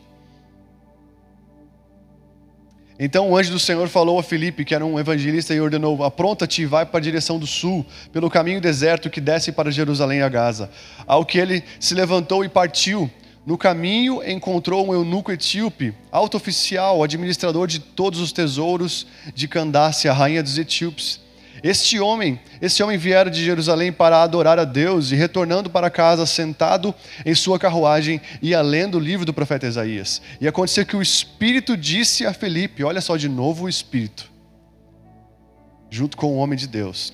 [2.98, 6.62] então o anjo do Senhor falou a Filipe, que era um evangelista, e ordenou: Apronta-te
[6.62, 10.28] e vai para a direção do sul, pelo caminho deserto que desce para Jerusalém a
[10.28, 10.68] Gaza.
[11.06, 13.10] Ao que ele se levantou e partiu.
[13.46, 20.06] No caminho encontrou um eunuco etíope, alto oficial, administrador de todos os tesouros de Candace,
[20.06, 21.18] a rainha dos etíopes.
[21.62, 26.24] Este homem, este homem viera de Jerusalém para adorar a Deus e retornando para casa,
[26.24, 26.94] sentado
[27.26, 30.22] em sua carruagem, ia lendo o livro do profeta Isaías.
[30.40, 34.30] E aconteceu que o Espírito disse a Felipe, olha só de novo o Espírito,
[35.90, 37.12] junto com o homem de Deus.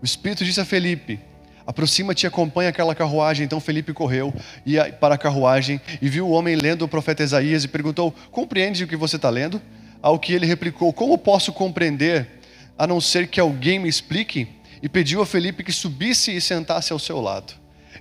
[0.00, 1.20] O Espírito disse a Felipe:
[1.66, 3.44] Aproxima-te e acompanha aquela carruagem.
[3.44, 7.64] Então Felipe correu ia para a carruagem e viu o homem lendo o profeta Isaías
[7.64, 9.60] e perguntou: Compreende o que você está lendo?
[10.00, 12.39] Ao que ele replicou: Como posso compreender?
[12.80, 14.48] A não ser que alguém me explique,
[14.82, 17.52] e pediu a Felipe que subisse e sentasse ao seu lado.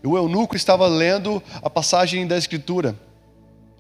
[0.01, 2.97] O eunuco estava lendo a passagem da Escritura,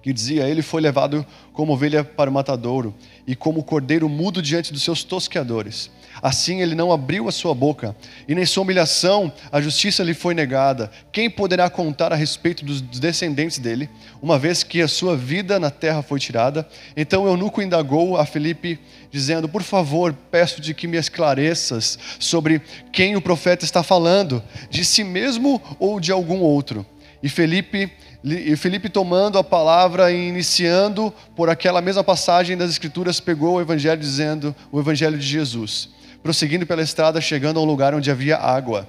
[0.03, 2.93] que dizia: Ele foi levado como ovelha para o matadouro,
[3.27, 5.89] e como cordeiro mudo diante dos seus tosqueadores.
[6.21, 7.95] Assim ele não abriu a sua boca,
[8.27, 10.91] e nem sua humilhação a justiça lhe foi negada.
[11.11, 13.89] Quem poderá contar a respeito dos descendentes dele,
[14.21, 16.67] uma vez que a sua vida na terra foi tirada?
[16.95, 18.79] Então eunuco indagou a Felipe,
[19.11, 25.03] dizendo: Por favor, peço-te que me esclareças sobre quem o profeta está falando, de si
[25.03, 26.85] mesmo ou de algum outro.
[27.21, 27.91] E Felipe
[28.23, 33.61] e Felipe tomando a palavra e iniciando por aquela mesma passagem das escrituras pegou o
[33.61, 35.89] evangelho dizendo o evangelho de Jesus
[36.21, 38.87] prosseguindo pela estrada, chegando a um lugar onde havia água.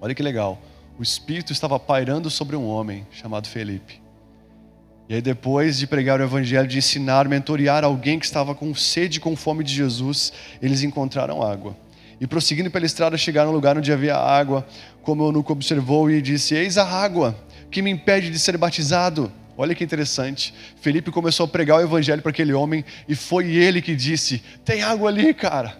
[0.00, 0.60] Olha que legal.
[0.98, 4.00] O Espírito estava pairando sobre um homem chamado Felipe.
[5.08, 9.18] E aí, depois de pregar o Evangelho, de ensinar, mentorear alguém que estava com sede
[9.18, 11.76] e com fome de Jesus, eles encontraram água.
[12.20, 14.66] E prosseguindo pela estrada, chegaram a um lugar onde havia água,
[15.02, 17.36] como o eunuco observou e disse: Eis a água
[17.76, 19.30] que me impede de ser batizado.
[19.54, 20.54] Olha que interessante.
[20.80, 24.82] Felipe começou a pregar o Evangelho para aquele homem e foi ele que disse: Tem
[24.82, 25.76] água ali, cara.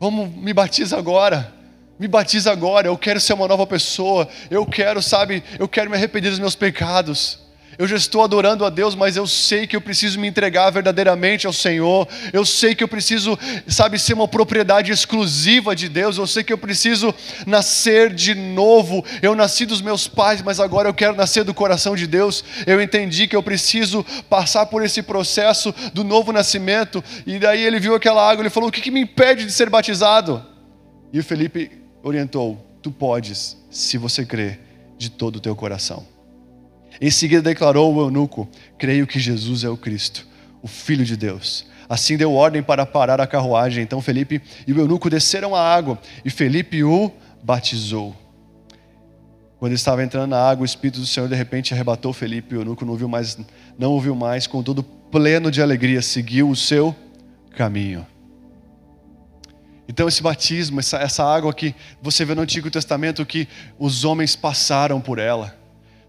[0.00, 1.52] Vamos, me batiza agora.
[1.98, 2.86] Me batiza agora.
[2.86, 4.26] Eu quero ser uma nova pessoa.
[4.50, 7.41] Eu quero, sabe, eu quero me arrepender dos meus pecados.
[7.82, 11.48] Eu já estou adorando a Deus, mas eu sei que eu preciso me entregar verdadeiramente
[11.48, 12.06] ao Senhor.
[12.32, 16.16] Eu sei que eu preciso, sabe, ser uma propriedade exclusiva de Deus.
[16.16, 17.12] Eu sei que eu preciso
[17.44, 19.04] nascer de novo.
[19.20, 22.44] Eu nasci dos meus pais, mas agora eu quero nascer do coração de Deus.
[22.68, 27.02] Eu entendi que eu preciso passar por esse processo do novo nascimento.
[27.26, 29.68] E daí ele viu aquela água, ele falou: "O que, que me impede de ser
[29.68, 30.40] batizado?"
[31.12, 34.60] E o Felipe orientou: "Tu podes, se você crer
[34.96, 36.11] de todo o teu coração."
[37.00, 40.26] Em seguida declarou o eunuco: Creio que Jesus é o Cristo,
[40.62, 41.66] o Filho de Deus.
[41.88, 43.82] Assim deu ordem para parar a carruagem.
[43.82, 48.16] Então Felipe e o eunuco desceram à água e Felipe o batizou.
[49.58, 52.56] Quando estava entrando na água, o Espírito do Senhor de repente arrebatou Felipe.
[52.56, 53.38] O eunuco não ouviu mais,
[53.78, 56.96] não ouviu mais, contudo pleno de alegria, seguiu o seu
[57.54, 58.06] caminho.
[59.86, 63.46] Então, esse batismo, essa, essa água que você vê no Antigo Testamento, que
[63.78, 65.54] os homens passaram por ela,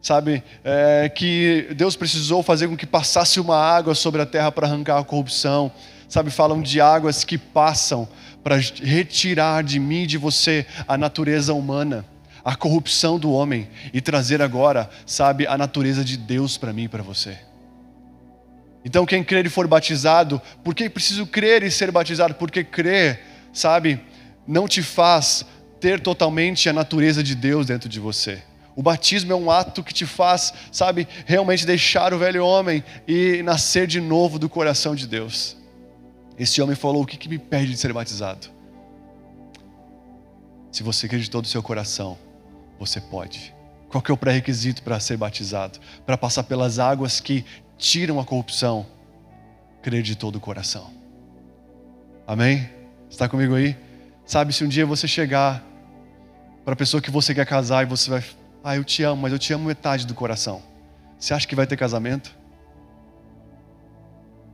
[0.04, 0.44] sabe?
[0.66, 5.00] É, que Deus precisou fazer com que passasse uma água sobre a terra para arrancar
[5.00, 5.72] a corrupção,
[6.10, 6.30] sabe?
[6.30, 8.08] Falam de águas que passam
[8.44, 12.06] para retirar de mim e de você a natureza humana,
[12.44, 16.90] a corrupção do homem e trazer agora, sabe, a natureza de Deus para mim e
[16.90, 17.38] para você.
[18.84, 22.34] Então, quem crer e for batizado, por que preciso crer e ser batizado?
[22.34, 23.22] Porque crer,
[23.54, 24.02] sabe,
[24.46, 25.46] não te faz
[25.80, 28.44] ter totalmente a natureza de Deus dentro de você.
[28.76, 33.44] O batismo é um ato que te faz, sabe, realmente deixar o velho homem e
[33.44, 35.56] nascer de novo do coração de Deus.
[36.38, 38.48] Esse homem falou: O que, que me pede de ser batizado?
[40.72, 42.18] Se você quer de todo o seu coração,
[42.80, 43.54] você pode.
[43.90, 45.80] Qual que é o pré-requisito para ser batizado?
[46.04, 47.46] Para passar pelas águas que
[47.78, 48.88] tiram a corrupção?
[49.84, 50.90] Crer de todo o coração.
[52.26, 52.68] Amém?
[53.08, 53.78] Está comigo aí?
[54.26, 55.64] Sabe, se um dia você chegar
[56.66, 58.24] para a pessoa que você quer casar e você vai,
[58.64, 60.62] ah, eu te amo, mas eu te amo metade do coração.
[61.20, 62.34] Você acha que vai ter casamento?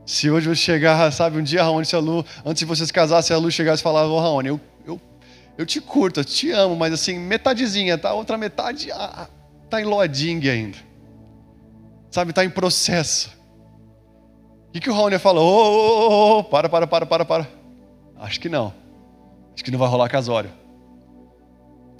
[0.04, 3.22] Se hoje você chegar, sabe, um dia, Raoni, se a Lu, antes de vocês casar,
[3.22, 5.00] se a Lu chegasse e falar, ô Raoni, eu, eu,
[5.56, 8.12] eu te curto, eu te amo, mas assim, metadezinha, tá?
[8.12, 9.28] Outra metade ah,
[9.68, 10.78] tá em loading ainda.
[12.10, 13.30] Sabe, tá em processo.
[14.68, 15.40] O que, que o Raoni fala?
[15.40, 17.48] Ô, ô, ô, ô, para, para, para, para, para.
[18.16, 18.74] Acho que não.
[19.54, 20.59] Acho que não vai rolar casório.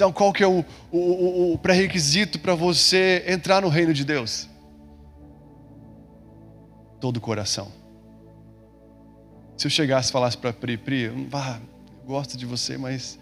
[0.00, 4.48] Então, qual que é o, o, o pré-requisito para você entrar no reino de Deus?
[6.98, 7.70] Todo o coração.
[9.58, 11.60] Se eu chegasse e falasse para Pri, Pri, ah,
[12.06, 13.18] gosto de você, mas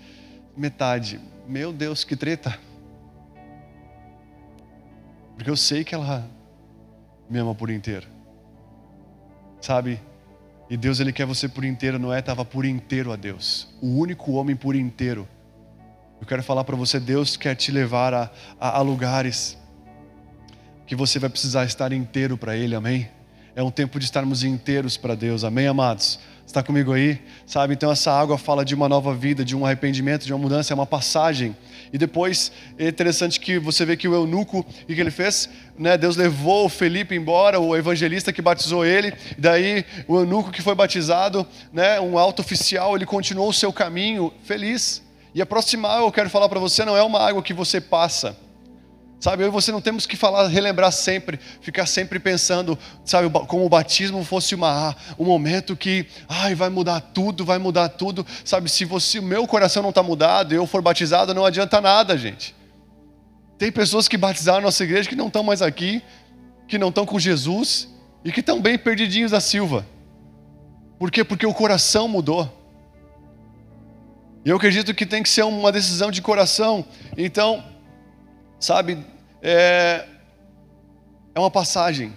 [0.56, 1.20] metade.
[1.48, 2.56] Meu Deus, que treta.
[5.34, 6.30] Porque eu sei que ela
[7.28, 8.06] me ama por inteiro.
[9.60, 10.00] Sabe?
[10.70, 13.66] E Deus ele quer você por inteiro, Noé estava por inteiro a Deus.
[13.82, 15.26] O único homem por inteiro.
[16.20, 19.56] Eu quero falar para você, Deus quer te levar a, a, a lugares
[20.86, 23.08] que você vai precisar estar inteiro para Ele, amém?
[23.54, 26.18] É um tempo de estarmos inteiros para Deus, amém, amados?
[26.46, 27.20] Está comigo aí?
[27.46, 27.74] Sabe?
[27.74, 30.74] Então essa água fala de uma nova vida, de um arrependimento, de uma mudança, é
[30.74, 31.54] uma passagem.
[31.92, 35.48] E depois é interessante que você vê que o eunuco, o que ele fez?
[35.78, 35.98] Né?
[35.98, 39.12] Deus levou o Felipe embora, o evangelista que batizou ele.
[39.36, 42.00] Daí o eunuco que foi batizado, né?
[42.00, 45.06] um alto oficial, ele continuou o seu caminho feliz.
[45.34, 47.80] E a próxima água, eu quero falar para você, não é uma água que você
[47.80, 48.36] passa
[49.20, 53.66] Sabe, eu e você não temos que falar, relembrar sempre, ficar sempre pensando, sabe, como
[53.66, 58.24] o batismo fosse uma, um momento que, ai, vai mudar tudo, vai mudar tudo.
[58.44, 62.16] Sabe, se você, o meu coração não está mudado, eu for batizado, não adianta nada,
[62.16, 62.54] gente.
[63.58, 66.00] Tem pessoas que batizaram a nossa igreja que não estão mais aqui,
[66.68, 67.88] que não estão com Jesus
[68.24, 69.84] e que estão bem perdidinhos da Silva.
[70.96, 71.24] Por quê?
[71.24, 72.56] Porque o coração mudou.
[74.44, 76.84] E eu acredito que tem que ser uma decisão de coração.
[77.16, 77.64] Então,
[78.60, 78.98] Sabe,
[79.40, 80.04] é,
[81.34, 82.12] é uma passagem.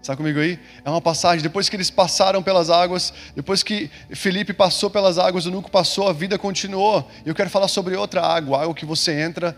[0.00, 0.58] Está comigo aí?
[0.84, 1.42] É uma passagem.
[1.42, 6.08] Depois que eles passaram pelas águas, depois que Felipe passou pelas águas, o Nuco passou,
[6.08, 7.08] a vida continuou.
[7.24, 9.56] E eu quero falar sobre outra água, água que você entra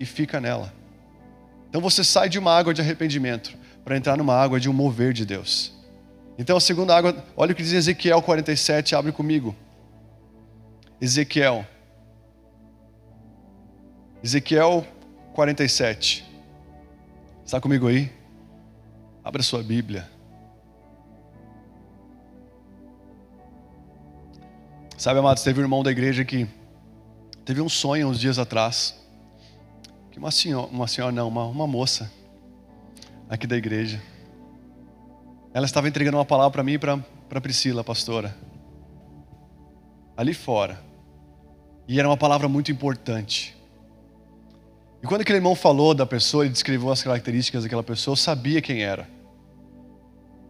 [0.00, 0.72] e fica nela.
[1.68, 5.12] Então você sai de uma água de arrependimento para entrar numa água de um mover
[5.12, 5.72] de Deus.
[6.38, 9.54] Então a segunda água, olha o que diz Ezequiel 47, abre comigo.
[11.00, 11.66] Ezequiel.
[14.22, 14.86] Ezequiel
[15.34, 16.24] 47.
[17.44, 18.10] Está comigo aí?
[19.22, 20.08] Abra sua Bíblia.
[24.96, 26.48] Sabe, amados, teve um irmão da igreja que
[27.44, 28.98] teve um sonho uns dias atrás.
[30.10, 32.10] Que uma senhora, uma senhora não, uma, uma moça
[33.28, 34.02] aqui da igreja.
[35.52, 38.34] Ela estava entregando uma palavra para mim e para Priscila, pastora.
[40.16, 40.85] Ali fora.
[41.88, 43.56] E era uma palavra muito importante.
[45.02, 48.60] E quando aquele irmão falou da pessoa, ele descreveu as características daquela pessoa, eu sabia
[48.60, 49.08] quem era.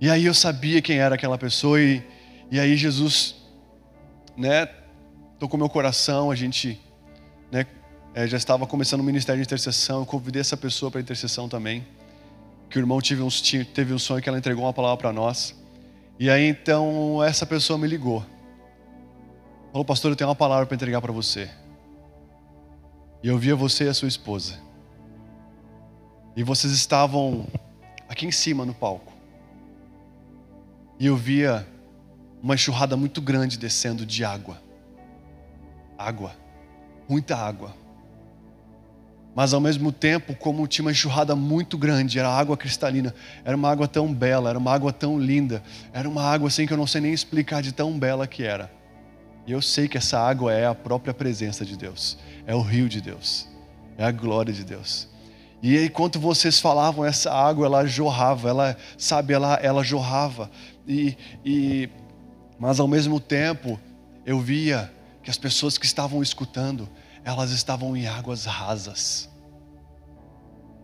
[0.01, 2.03] E aí eu sabia quem era aquela pessoa e,
[2.51, 3.35] e aí Jesus,
[4.37, 4.67] né,
[5.39, 6.81] tocou meu coração, a gente,
[7.51, 7.67] né,
[8.15, 11.87] é, já estava começando o ministério de intercessão, eu convidei essa pessoa para intercessão também.
[12.71, 13.29] Que o irmão teve um,
[13.75, 15.55] teve um sonho que ela entregou uma palavra para nós.
[16.19, 18.25] E aí então essa pessoa me ligou.
[19.77, 21.51] Falou, pastor, eu tenho uma palavra para entregar para você.
[23.23, 24.55] E eu via você e a sua esposa.
[26.35, 27.47] E vocês estavam
[28.09, 29.13] aqui em cima no palco.
[30.99, 31.69] E eu via
[32.43, 34.57] uma enxurrada muito grande descendo de água.
[35.99, 36.35] Água.
[37.07, 37.75] Muita água.
[39.35, 43.71] mas ao mesmo tempo, como tinha uma enxurrada muito grande, era água cristalina, era uma
[43.71, 45.63] água tão bela, era uma água tão linda,
[45.93, 48.75] era uma água assim que eu não sei nem explicar de tão bela que era.
[49.47, 52.89] E eu sei que essa água é a própria presença de Deus, é o rio
[52.89, 53.49] de Deus,
[53.97, 55.09] é a glória de Deus.
[55.63, 60.51] E enquanto vocês falavam, essa água ela jorrava, ela, sabe, ela, ela jorrava.
[60.87, 61.89] E, e,
[62.59, 63.81] mas ao mesmo tempo,
[64.25, 66.89] eu via que as pessoas que estavam escutando,
[67.25, 69.29] elas estavam em águas rasas.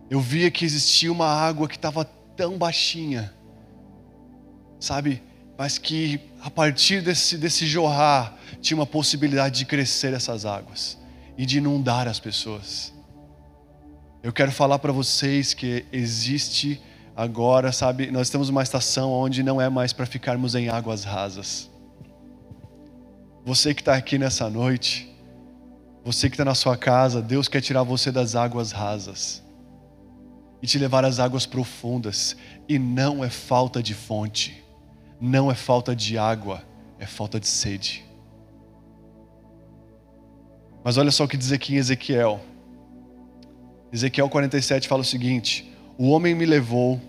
[0.09, 3.33] Eu via que existia uma água que estava tão baixinha,
[4.79, 5.21] sabe?
[5.57, 10.97] Mas que a partir desse, desse jorrar tinha uma possibilidade de crescer essas águas
[11.37, 12.93] e de inundar as pessoas.
[14.21, 16.81] Eu quero falar para vocês que existe
[17.15, 18.09] agora, sabe?
[18.09, 21.69] Nós temos uma estação onde não é mais para ficarmos em águas rasas.
[23.45, 25.13] Você que está aqui nessa noite,
[26.03, 29.43] você que está na sua casa, Deus quer tirar você das águas rasas
[30.61, 32.37] e te levar às águas profundas.
[32.67, 34.62] E não é falta de fonte,
[35.25, 36.61] não é falta de água,
[36.99, 38.03] é falta de sede.
[40.83, 42.41] Mas olha só o que diz aqui em Ezequiel.
[43.89, 46.99] Ezequiel 47 fala o seguinte: O homem me levou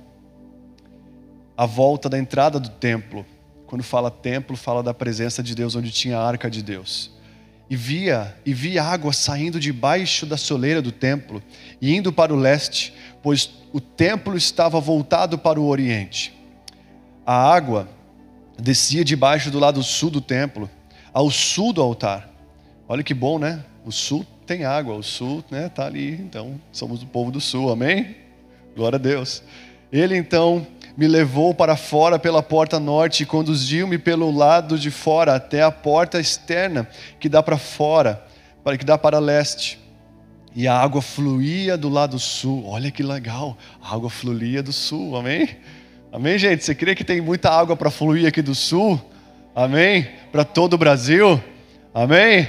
[1.57, 3.27] à volta da entrada do templo.
[3.67, 7.11] Quando fala templo, fala da presença de Deus, onde tinha a arca de Deus
[7.69, 11.43] e via e via água saindo debaixo da soleira do templo
[11.81, 16.33] e indo para o leste, pois o templo estava voltado para o oriente.
[17.27, 17.89] A água
[18.59, 20.71] descia debaixo do lado sul do templo,
[21.13, 22.29] ao sul do altar.
[22.89, 23.65] Olha que bom, né?
[23.85, 26.13] O sul tem água, o sul, né, tá ali.
[26.13, 27.71] Então, somos o povo do sul.
[27.71, 28.17] Amém?
[28.77, 29.43] Glória a Deus.
[29.93, 35.35] Ele então me levou para fora pela porta norte e conduziu-me pelo lado de fora
[35.35, 36.89] até a porta externa
[37.19, 38.25] que dá para fora,
[38.63, 39.81] para que dá para leste.
[40.55, 42.65] E a água fluía do lado sul.
[42.67, 45.17] Olha que legal, a água fluía do sul.
[45.17, 45.49] Amém?
[46.15, 46.63] Amém, gente?
[46.63, 49.01] Você crê que tem muita água para fluir aqui do sul?
[49.53, 50.07] Amém?
[50.31, 51.43] Para todo o Brasil?
[51.93, 52.49] Amém?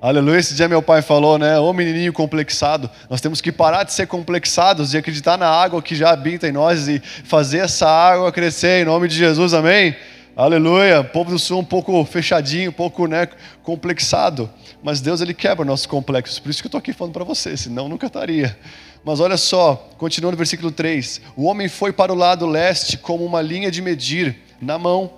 [0.00, 0.38] Aleluia.
[0.38, 1.58] Esse dia meu pai falou, né?
[1.58, 5.94] Ô menininho complexado, nós temos que parar de ser complexados e acreditar na água que
[5.94, 9.94] já habita em nós e fazer essa água crescer em nome de Jesus, amém?
[10.36, 11.00] Aleluia.
[11.00, 13.28] O povo do sul um pouco fechadinho, um pouco né,
[13.62, 14.50] complexado.
[14.82, 16.40] Mas Deus ele quebra nossos complexos.
[16.40, 18.58] Por isso que eu estou aqui falando para você, senão nunca estaria.
[19.04, 23.24] Mas olha só, continuando no versículo 3: O homem foi para o lado leste como
[23.24, 25.10] uma linha de medir na mão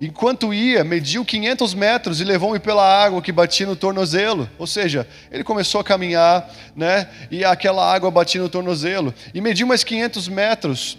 [0.00, 4.48] Enquanto ia, mediu 500 metros e levou-me pela água que batia no tornozelo.
[4.58, 7.08] Ou seja, ele começou a caminhar, né?
[7.30, 9.14] E aquela água batia no tornozelo.
[9.32, 10.98] E mediu mais 500 metros.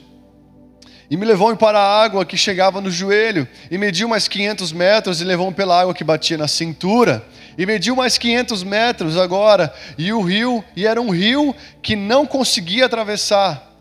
[1.10, 3.48] E me levou-me para a água que chegava no joelho.
[3.70, 7.24] E mediu mais 500 metros e levou-me pela água que batia na cintura.
[7.58, 9.74] E mediu mais 500 metros agora.
[9.98, 13.76] E o rio, e era um rio que não conseguia atravessar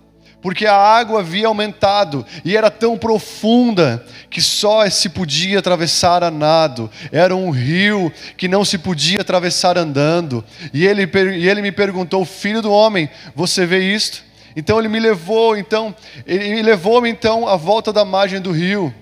[0.45, 6.31] porque a água havia aumentado e era tão profunda que só se podia atravessar a
[6.31, 6.91] nado.
[7.11, 10.45] Era um rio que não se podia atravessar andando.
[10.75, 14.23] E ele, e ele me perguntou: Filho do homem, você vê isto?
[14.57, 15.95] Então ele me levou, então
[16.27, 18.95] ele me levou-me então à volta da margem do rio.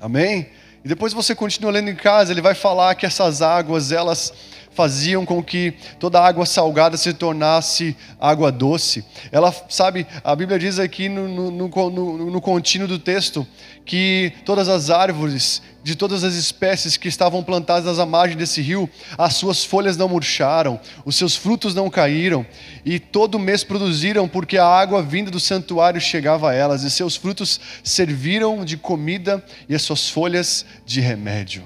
[0.00, 0.50] Amém?
[0.84, 4.32] E depois você continua lendo em casa, ele vai falar que essas águas elas
[4.78, 9.04] faziam com que toda água salgada se tornasse água doce.
[9.32, 13.44] Ela, sabe, a Bíblia diz aqui no, no, no, no contínuo do texto
[13.84, 18.88] que todas as árvores de todas as espécies que estavam plantadas à margem desse rio,
[19.16, 22.46] as suas folhas não murcharam, os seus frutos não caíram,
[22.84, 27.16] e todo mês produziram, porque a água vinda do santuário chegava a elas, e seus
[27.16, 31.64] frutos serviram de comida e as suas folhas de remédio.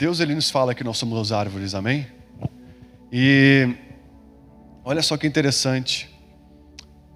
[0.00, 2.06] Deus ele nos fala que nós somos as árvores, amém?
[3.12, 3.68] E
[4.82, 6.08] olha só que interessante.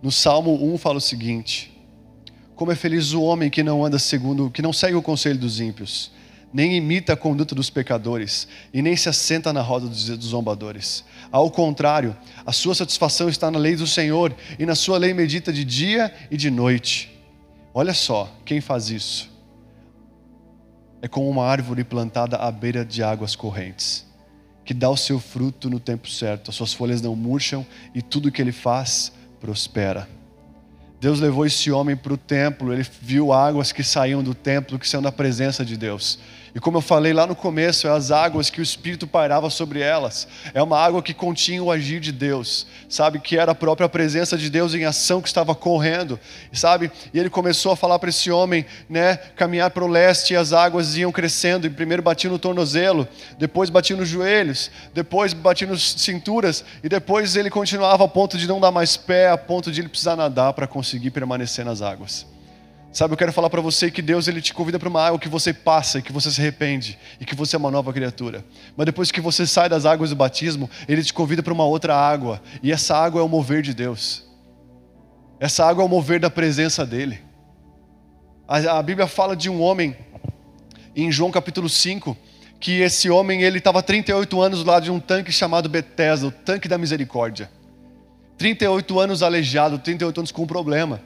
[0.03, 1.73] No Salmo 1 fala o seguinte:
[2.55, 5.61] Como é feliz o homem que não anda segundo, que não segue o conselho dos
[5.61, 6.13] ímpios,
[6.53, 11.07] nem imita a conduta dos pecadores, e nem se assenta na roda dos zombadores.
[11.33, 15.51] Ao contrário, a sua satisfação está na lei do Senhor, e na sua lei medita
[15.51, 17.11] de dia e de noite.
[17.73, 19.34] Olha só, quem faz isso?
[21.05, 24.07] É como uma árvore plantada à beira de águas correntes,
[24.65, 28.33] que dá o seu fruto no tempo certo, as suas folhas não murcham e tudo
[28.33, 30.09] que ele faz prospera.
[30.99, 34.89] Deus levou esse homem para o templo, ele viu águas que saíam do templo, que
[34.89, 36.19] saiam da presença de Deus.
[36.55, 39.81] E como eu falei lá no começo, é as águas que o Espírito pairava sobre
[39.81, 40.29] elas.
[40.55, 43.19] É uma água que continha o agir de Deus, sabe?
[43.19, 46.19] Que era a própria presença de Deus em ação que estava correndo,
[46.53, 46.93] sabe?
[47.13, 49.17] E ele começou a falar para esse homem, né?
[49.17, 51.67] Caminhar para o leste e as águas iam crescendo.
[51.67, 56.65] E primeiro batia no tornozelo, depois batia nos joelhos, depois batia nas cinturas.
[56.85, 59.89] E depois ele continuava a ponto de não dar mais pé, a ponto de ele
[59.89, 62.33] precisar nadar para conseguir permanecer nas águas.
[62.95, 65.29] Sabe, eu quero falar para você que Deus ele te convida para uma água que
[65.29, 68.45] você passa, que você se arrepende e que você é uma nova criatura.
[68.77, 71.97] Mas depois que você sai das águas do batismo, ele te convida para uma outra
[71.97, 74.25] água, e essa água é o mover de Deus.
[75.41, 77.21] Essa água é o mover da presença dele.
[78.47, 79.97] A, a Bíblia fala de um homem
[80.95, 82.17] em João capítulo 5,
[82.61, 86.69] que esse homem ele estava 38 anos lá de um tanque chamado Betesda, o tanque
[86.69, 87.51] da misericórdia.
[88.39, 91.01] 38 anos aleijado, 38 anos com problema.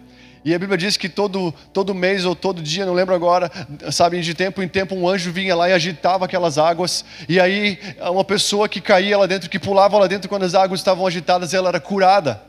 [0.45, 3.51] E a Bíblia diz que todo, todo mês ou todo dia, não lembro agora,
[3.91, 7.05] sabe, de tempo em tempo, um anjo vinha lá e agitava aquelas águas.
[7.29, 10.81] E aí, uma pessoa que caía lá dentro, que pulava lá dentro quando as águas
[10.81, 12.49] estavam agitadas, ela era curada.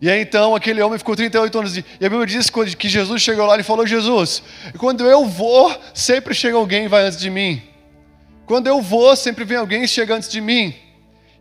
[0.00, 1.76] E aí então aquele homem ficou 38 anos.
[1.76, 4.42] E a Bíblia diz que Jesus chegou lá e falou: Jesus,
[4.78, 7.60] quando eu vou, sempre chega alguém e vai antes de mim.
[8.46, 10.74] Quando eu vou, sempre vem alguém e chega antes de mim.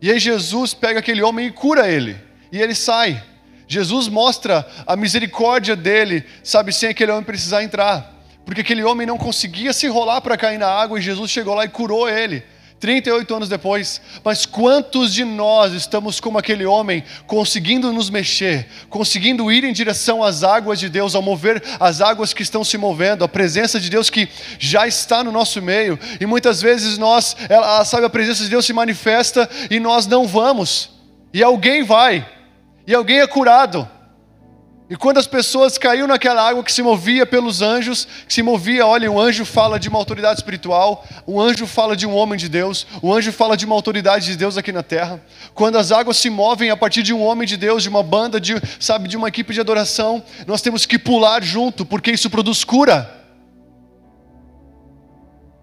[0.01, 2.17] E aí Jesus pega aquele homem e cura ele.
[2.51, 3.23] E ele sai.
[3.67, 8.15] Jesus mostra a misericórdia dele, sabe, sem aquele homem precisar entrar.
[8.45, 11.65] Porque aquele homem não conseguia se rolar para cair na água e Jesus chegou lá
[11.65, 12.43] e curou ele.
[12.79, 19.51] 38 anos depois, mas quantos de nós estamos como aquele homem, conseguindo nos mexer, conseguindo
[19.51, 23.23] ir em direção às águas de Deus, ao mover as águas que estão se movendo,
[23.23, 27.83] a presença de Deus que já está no nosso meio, e muitas vezes nós, ela,
[27.83, 30.91] sabe, a presença de Deus se manifesta e nós não vamos,
[31.33, 32.25] e alguém vai,
[32.87, 33.87] e alguém é curado.
[34.89, 38.87] E quando as pessoas caíram naquela água que se movia pelos anjos, que se movia,
[38.87, 42.47] olha, um anjo fala de uma autoridade espiritual, um anjo fala de um homem de
[42.47, 45.21] Deus, um anjo fala de uma autoridade de Deus aqui na terra.
[45.53, 48.39] Quando as águas se movem a partir de um homem de Deus, de uma banda,
[48.39, 52.63] de, sabe, de uma equipe de adoração, nós temos que pular junto, porque isso produz
[52.63, 53.13] cura.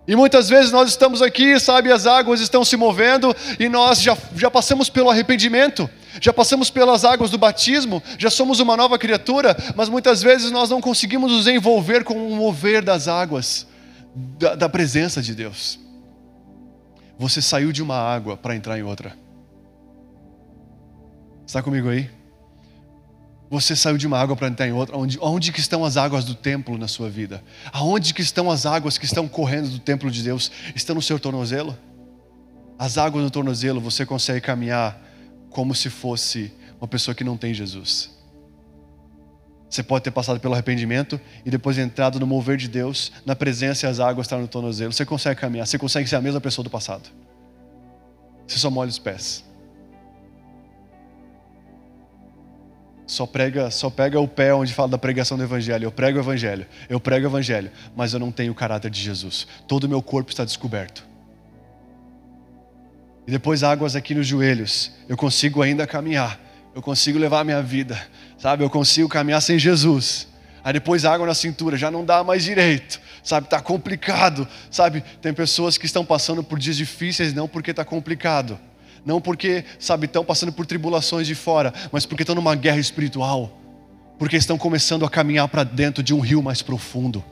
[0.06, 4.14] E muitas vezes nós estamos aqui, sabe, as águas estão se movendo e nós já,
[4.36, 5.88] já passamos pelo arrependimento,
[6.20, 10.70] já passamos pelas águas do batismo, já somos uma nova criatura, mas muitas vezes nós
[10.70, 13.66] não conseguimos nos envolver com o mover das águas,
[14.14, 15.78] da, da presença de Deus.
[17.18, 19.16] Você saiu de uma água para entrar em outra.
[21.46, 22.10] Está comigo aí?
[23.50, 24.96] Você saiu de uma água para entrar em outra.
[24.96, 27.42] Onde, onde que estão as águas do templo na sua vida?
[27.72, 30.50] Aonde que estão as águas que estão correndo do templo de Deus?
[30.74, 31.76] Estão no seu tornozelo?
[32.78, 35.00] As águas no tornozelo você consegue caminhar
[35.54, 38.10] como se fosse uma pessoa que não tem Jesus.
[39.70, 43.86] Você pode ter passado pelo arrependimento e depois entrado no mover de Deus, na presença
[43.86, 44.92] e as águas estão no tornozelo.
[44.92, 47.08] Você consegue caminhar, você consegue ser a mesma pessoa do passado.
[48.48, 49.44] Você só molha os pés.
[53.06, 55.84] Só prega, só pega o pé onde fala da pregação do evangelho.
[55.84, 59.00] Eu prego o evangelho, eu prego o evangelho, mas eu não tenho o caráter de
[59.00, 59.46] Jesus.
[59.68, 61.13] Todo o meu corpo está descoberto.
[63.26, 64.92] E depois águas aqui nos joelhos.
[65.08, 66.38] Eu consigo ainda caminhar.
[66.74, 68.00] Eu consigo levar a minha vida,
[68.36, 68.64] sabe?
[68.64, 70.26] Eu consigo caminhar sem Jesus.
[70.64, 73.48] Aí depois água na cintura, já não dá mais direito, sabe?
[73.48, 75.04] Tá complicado, sabe?
[75.20, 78.58] Tem pessoas que estão passando por dias difíceis não porque está complicado,
[79.04, 83.60] não porque, sabe, estão passando por tribulações de fora, mas porque estão numa guerra espiritual,
[84.18, 87.22] porque estão começando a caminhar para dentro de um rio mais profundo.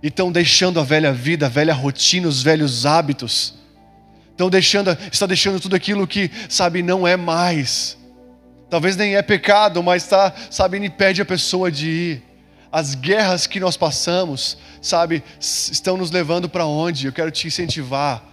[0.00, 3.54] E estão deixando a velha vida, a velha rotina, os velhos hábitos.
[4.32, 7.96] Estão deixando, está deixando tudo aquilo que, sabe, não é mais.
[8.68, 12.22] Talvez nem é pecado, mas está, sabe, impede a pessoa de ir.
[12.72, 17.06] As guerras que nós passamos, sabe, estão nos levando para onde?
[17.06, 18.24] Eu quero te incentivar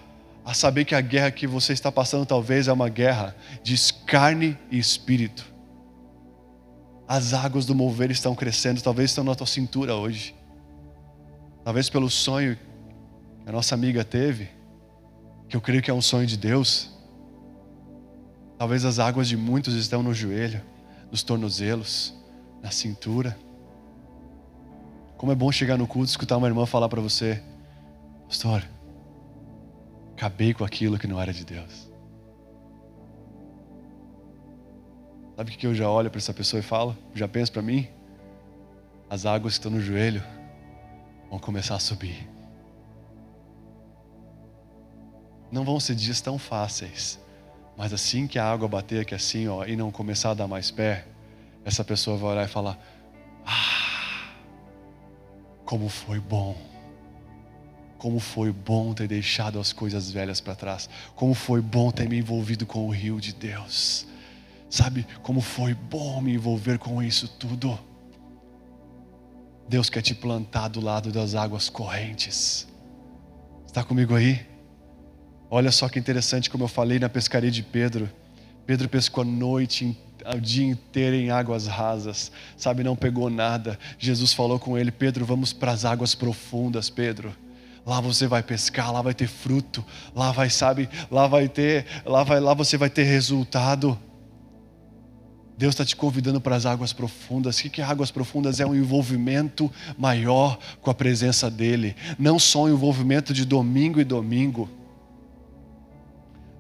[0.46, 3.76] a saber que a guerra que você está passando talvez é uma guerra de
[4.06, 5.46] carne e espírito.
[7.06, 10.34] As águas do mover estão crescendo, talvez estão na tua cintura hoje.
[11.66, 12.58] Talvez pelo sonho
[13.44, 14.48] que a nossa amiga teve,
[15.50, 16.92] que eu creio que é um sonho de Deus.
[18.58, 20.62] Talvez as águas de muitos estão no joelho,
[21.12, 22.14] nos tornozelos,
[22.62, 23.38] na cintura.
[25.18, 27.42] Como é bom chegar no culto e escutar uma irmã falar para você,
[28.28, 28.64] pastor,
[30.14, 31.90] acabei com aquilo que não era de Deus.
[35.36, 36.96] Sabe o que eu já olho para essa pessoa e falo?
[37.16, 37.88] Já penso para mim?
[39.10, 40.22] As águas que estão no joelho
[41.30, 42.30] vão começar a subir.
[45.52, 47.20] Não vão ser dias tão fáceis,
[47.76, 50.70] mas assim que a água bater aqui assim, ó, e não começar a dar mais
[50.70, 51.06] pé,
[51.66, 52.78] essa pessoa vai olhar e falar:
[53.46, 54.34] Ah,
[55.66, 56.56] como foi bom
[57.98, 60.90] Como foi bom ter deixado as coisas velhas para trás.
[61.16, 64.08] Como foi bom ter me envolvido com o rio de Deus.
[64.70, 67.78] Sabe como foi bom me envolver com isso tudo.
[69.68, 72.68] Deus quer te plantar do lado das águas correntes.
[73.68, 74.44] Está comigo aí?
[75.52, 78.10] Olha só que interessante, como eu falei na pescaria de Pedro.
[78.66, 79.98] Pedro pescou a noite,
[80.36, 83.80] o dia inteiro em águas rasas, sabe, não pegou nada.
[83.98, 87.36] Jesus falou com ele: Pedro, vamos para as águas profundas, Pedro.
[87.86, 89.84] Lá você vai pescar, lá vai ter fruto,
[90.16, 93.98] lá vai, sabe, lá vai ter, lá vai, lá você vai ter resultado.
[95.58, 97.60] Deus está te convidando para as águas profundas.
[97.60, 98.60] O que é águas profundas?
[98.62, 101.96] É um envolvimento maior com a presença dEle.
[102.18, 104.70] Não só um envolvimento de domingo e domingo.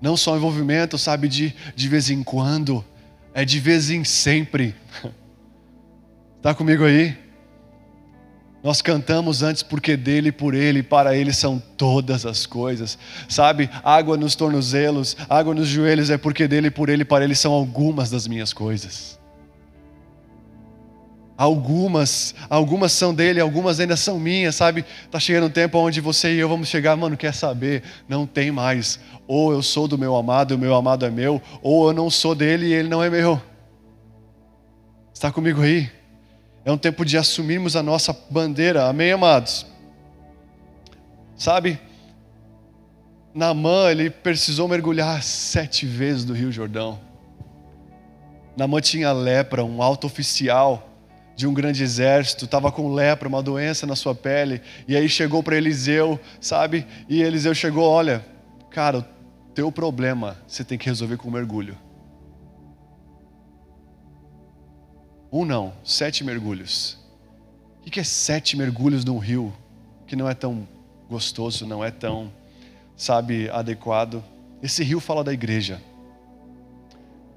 [0.02, 2.84] Não só envolvimento, sabe, de, de vez em quando.
[3.34, 4.76] É de vez em sempre.
[6.38, 7.18] Está comigo aí?
[8.64, 12.98] Nós cantamos antes porque dele, por ele, para ele são todas as coisas.
[13.28, 13.70] Sabe?
[13.84, 18.10] Água nos tornozelos, água nos joelhos é porque dele, por ele, para ele são algumas
[18.10, 19.19] das minhas coisas.
[21.40, 24.84] Algumas, algumas são dele, algumas ainda são minhas, sabe?
[25.10, 27.82] Tá chegando um tempo onde você e eu vamos chegar, mano, quer saber?
[28.10, 29.00] Não tem mais.
[29.26, 32.10] Ou eu sou do meu amado, e o meu amado é meu, ou eu não
[32.10, 33.42] sou dele e ele não é meu.
[35.14, 35.90] Está comigo aí?
[36.66, 39.66] É um tempo de assumirmos a nossa bandeira, amém, amados?
[41.38, 41.80] Sabe,
[43.34, 47.00] Namã, ele precisou mergulhar sete vezes no Rio Jordão.
[48.58, 50.89] Namã tinha lepra, um alto oficial
[51.40, 55.42] de um grande exército, estava com lepra, uma doença na sua pele, e aí chegou
[55.42, 56.86] para Eliseu, sabe?
[57.08, 58.26] E Eliseu chegou: Olha,
[58.70, 59.04] cara, o
[59.54, 61.78] teu problema você tem que resolver com mergulho.
[65.32, 66.98] Um não, sete mergulhos.
[67.88, 69.54] O que é sete mergulhos num rio
[70.06, 70.68] que não é tão
[71.10, 72.34] gostoso, não é tão,
[72.98, 74.22] sabe, adequado?
[74.62, 75.82] Esse rio fala da igreja.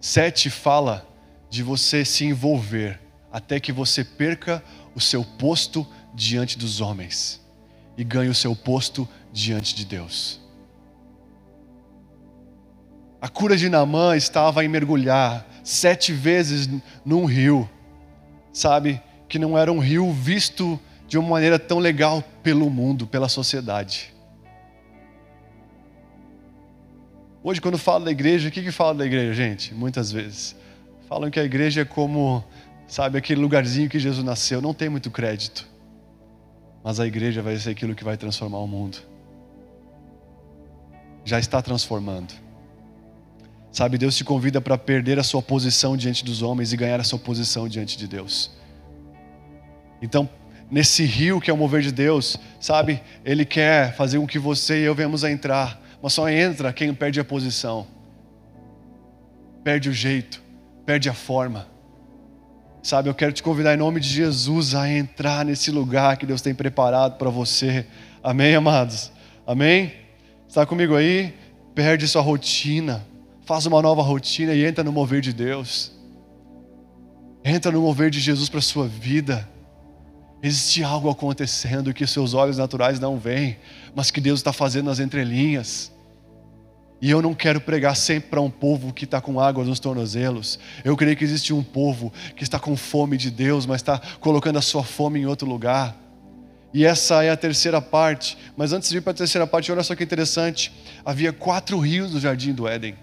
[0.00, 1.06] Sete fala
[1.48, 3.00] de você se envolver
[3.32, 4.62] até que você perca
[4.94, 7.40] o seu posto diante dos homens
[7.96, 10.40] e ganhe o seu posto diante de Deus.
[13.20, 16.68] A cura de Naamã estava em mergulhar sete vezes
[17.04, 17.68] num rio
[18.52, 20.78] sabe, que não era um rio visto
[21.08, 24.12] de uma maneira tão legal pelo mundo, pela sociedade.
[27.42, 29.74] Hoje, quando falo da igreja, o que, que fala da igreja, gente?
[29.74, 30.54] Muitas vezes.
[31.08, 32.44] Falam que a igreja é como,
[32.92, 34.60] sabe, aquele lugarzinho que Jesus nasceu.
[34.60, 35.66] Não tem muito crédito.
[36.84, 38.98] Mas a igreja vai ser aquilo que vai transformar o mundo.
[41.24, 42.34] Já está transformando.
[43.70, 47.02] Sabe, Deus te convida para perder a sua posição diante dos homens e ganhar a
[47.02, 48.50] sua posição diante de Deus.
[50.02, 50.28] Então,
[50.70, 54.82] nesse rio que é o mover de Deus, sabe, Ele quer fazer com que você
[54.82, 57.86] e eu venhamos a entrar, mas só entra quem perde a posição,
[59.64, 60.42] perde o jeito,
[60.84, 61.71] perde a forma.
[62.82, 66.42] Sabe, eu quero te convidar em nome de Jesus a entrar nesse lugar que Deus
[66.42, 67.86] tem preparado para você.
[68.22, 69.12] Amém, amados?
[69.46, 69.92] Amém?
[70.48, 71.34] Está comigo aí?
[71.74, 73.06] Perde sua rotina
[73.44, 75.92] Faz uma nova rotina e entra no mover de Deus.
[77.44, 79.48] Entra no mover de Jesus para sua vida.
[80.42, 83.58] Existe algo acontecendo que seus olhos naturais não veem,
[83.94, 85.91] mas que Deus está fazendo nas entrelinhas.
[87.02, 90.56] E eu não quero pregar sempre para um povo que está com água nos tornozelos.
[90.84, 94.60] Eu creio que existe um povo que está com fome de Deus, mas está colocando
[94.60, 95.96] a sua fome em outro lugar.
[96.72, 98.38] E essa é a terceira parte.
[98.56, 100.72] Mas antes de ir para a terceira parte, olha só que interessante.
[101.04, 102.94] Havia quatro rios no jardim do Éden.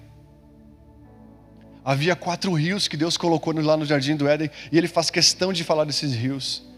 [1.84, 5.52] Havia quatro rios que Deus colocou lá no jardim do Éden e ele faz questão
[5.52, 6.69] de falar desses rios.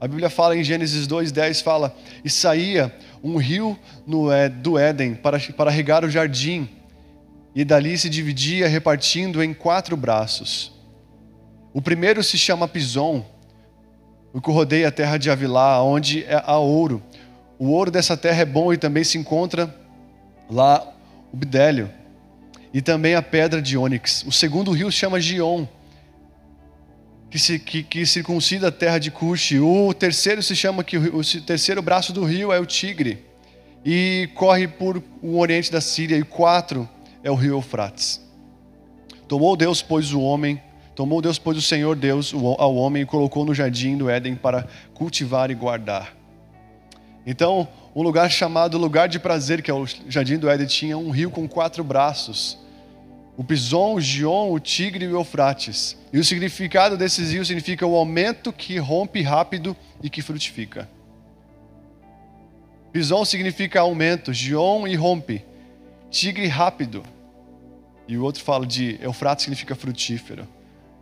[0.00, 1.94] A Bíblia fala em Gênesis 2:10 fala:
[2.24, 2.92] "E saía
[3.22, 4.28] um rio no,
[4.62, 6.68] do Éden para, para regar o jardim,
[7.54, 10.72] e dali se dividia, repartindo em quatro braços.
[11.74, 13.24] O primeiro se chama Pison,
[14.32, 17.02] o que rodeia a terra de Avilá, onde é há ouro.
[17.58, 19.74] O ouro dessa terra é bom e também se encontra
[20.48, 20.82] lá
[21.32, 21.90] o bidélio
[22.72, 24.24] e também a pedra de ônix.
[24.26, 25.66] O segundo rio se chama Gion,
[27.30, 29.60] que, que, que circuncida a terra de Cuxi.
[29.60, 33.24] O terceiro se chama que o, o terceiro braço do rio é o Tigre
[33.84, 36.16] e corre por o oriente da Síria.
[36.16, 36.88] E quatro
[37.22, 38.20] é o rio Eufrates.
[39.28, 40.60] Tomou Deus, pois o homem,
[40.96, 44.66] tomou Deus, pois o Senhor Deus ao homem e colocou no jardim do Éden para
[44.92, 46.16] cultivar e guardar.
[47.24, 51.10] Então, um lugar chamado lugar de prazer, que é o jardim do Éden, tinha um
[51.10, 52.58] rio com quatro braços
[53.40, 55.96] o Pison, o Gion, o Tigre e o Eufrates.
[56.12, 60.86] E o significado desses rios significa o aumento que rompe rápido e que frutifica.
[62.92, 65.42] Pison significa aumento, Gion e rompe.
[66.10, 67.02] Tigre rápido.
[68.06, 70.46] E o outro fala de Eufrates significa frutífero.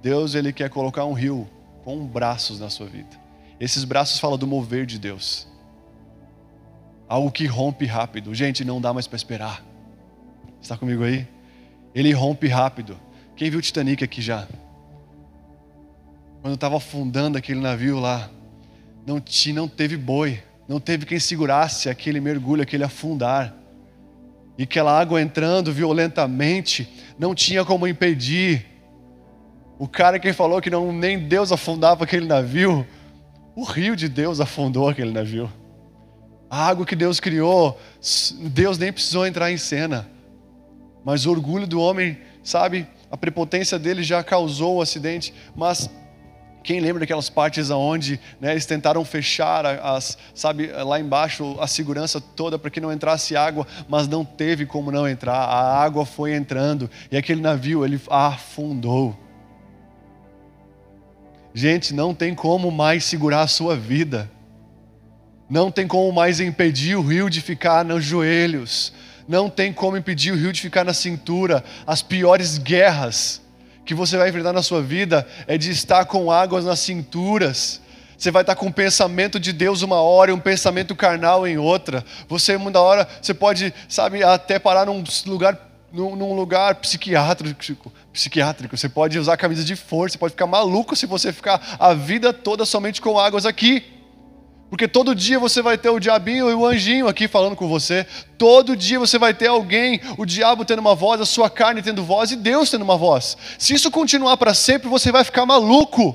[0.00, 1.50] Deus ele quer colocar um rio
[1.82, 3.20] com braços na sua vida.
[3.58, 5.48] Esses braços falam do mover de Deus.
[7.08, 8.32] Algo que rompe rápido.
[8.32, 9.64] Gente, não dá mais para esperar.
[10.62, 11.26] Está comigo aí?
[11.98, 12.96] Ele rompe rápido.
[13.34, 14.46] Quem viu o Titanic aqui já?
[16.40, 18.30] Quando estava afundando aquele navio lá,
[19.04, 23.52] não, tinha, não teve boi, não teve quem segurasse aquele mergulho, aquele afundar.
[24.56, 26.88] E aquela água entrando violentamente,
[27.18, 28.64] não tinha como impedir.
[29.76, 32.86] O cara que falou que não, nem Deus afundava aquele navio,
[33.56, 35.52] o rio de Deus afundou aquele navio.
[36.48, 37.76] A água que Deus criou,
[38.52, 40.08] Deus nem precisou entrar em cena.
[41.04, 45.32] Mas o orgulho do homem, sabe, a prepotência dele já causou o acidente.
[45.56, 45.90] Mas
[46.62, 52.20] quem lembra daquelas partes aonde né, eles tentaram fechar as, sabe, lá embaixo a segurança
[52.20, 55.38] toda para que não entrasse água, mas não teve como não entrar.
[55.38, 59.16] A água foi entrando e aquele navio ele afundou.
[61.54, 64.30] Gente, não tem como mais segurar a sua vida.
[65.48, 68.92] Não tem como mais impedir o rio de ficar nos joelhos.
[69.28, 71.62] Não tem como impedir o rio de ficar na cintura.
[71.86, 73.42] As piores guerras
[73.84, 77.82] que você vai enfrentar na sua vida é de estar com águas nas cinturas.
[78.16, 81.58] Você vai estar com o pensamento de Deus uma hora e um pensamento carnal em
[81.58, 82.02] outra.
[82.26, 85.58] Você, uma hora, você pode, sabe, até parar num lugar,
[85.92, 88.76] num, lugar psiquiátrico, psiquiátrico.
[88.78, 92.32] Você pode usar camisa de força, você pode ficar maluco se você ficar a vida
[92.32, 93.97] toda somente com águas aqui.
[94.70, 98.06] Porque todo dia você vai ter o diabinho e o anjinho aqui falando com você.
[98.36, 102.04] Todo dia você vai ter alguém, o diabo tendo uma voz, a sua carne tendo
[102.04, 103.36] voz e Deus tendo uma voz.
[103.58, 106.14] Se isso continuar para sempre, você vai ficar maluco.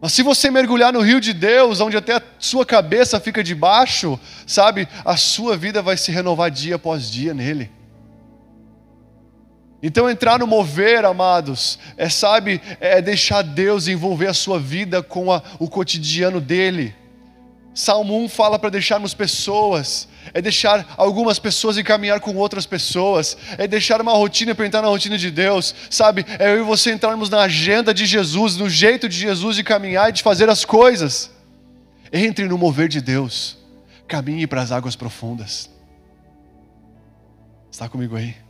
[0.00, 4.18] Mas se você mergulhar no rio de Deus, onde até a sua cabeça fica debaixo,
[4.46, 7.75] sabe, a sua vida vai se renovar dia após dia nele.
[9.86, 15.30] Então, entrar no mover, amados, é, sabe, é deixar Deus envolver a sua vida com
[15.30, 16.92] a, o cotidiano dele.
[17.72, 23.36] Salmo 1 fala para deixarmos pessoas, é deixar algumas pessoas e caminhar com outras pessoas,
[23.56, 26.26] é deixar uma rotina para entrar na rotina de Deus, sabe?
[26.36, 30.10] É eu e você entrarmos na agenda de Jesus, no jeito de Jesus de caminhar
[30.10, 31.30] e de fazer as coisas.
[32.12, 33.56] Entre no mover de Deus,
[34.08, 35.70] caminhe para as águas profundas.
[37.70, 38.45] Está comigo aí?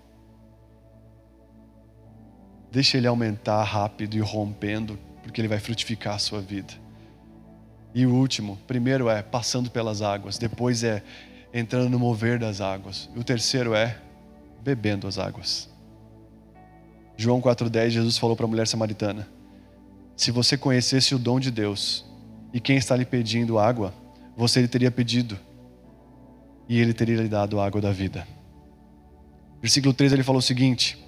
[2.76, 6.74] Deixa ele aumentar rápido e rompendo, porque ele vai frutificar a sua vida.
[7.94, 11.02] E o último, primeiro é passando pelas águas, depois é
[11.54, 13.08] entrando no mover das águas.
[13.16, 13.96] E o terceiro é
[14.62, 15.70] bebendo as águas.
[17.16, 19.26] João 4,10, Jesus falou para a mulher samaritana:
[20.14, 22.04] Se você conhecesse o dom de Deus
[22.52, 23.94] e quem está lhe pedindo água,
[24.36, 25.38] você lhe teria pedido
[26.68, 28.28] e ele teria lhe dado a água da vida.
[29.62, 31.05] Versículo 3 ele falou o seguinte: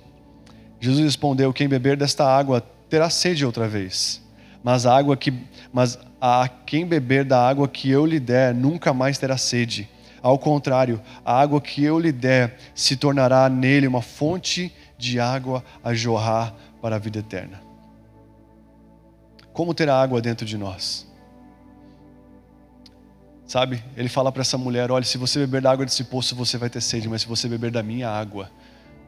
[0.80, 4.22] Jesus respondeu: Quem beber desta água terá sede outra vez.
[4.62, 5.32] Mas a água que
[5.72, 9.88] mas a quem beber da água que eu lhe der nunca mais terá sede.
[10.20, 15.62] Ao contrário, a água que eu lhe der se tornará nele uma fonte de água
[15.82, 16.52] a jorrar
[16.82, 17.60] para a vida eterna.
[19.52, 21.06] Como ter água dentro de nós?
[23.46, 23.82] Sabe?
[23.96, 26.68] Ele fala para essa mulher: olha, se você beber da água desse poço, você vai
[26.68, 28.50] ter sede, mas se você beber da minha água,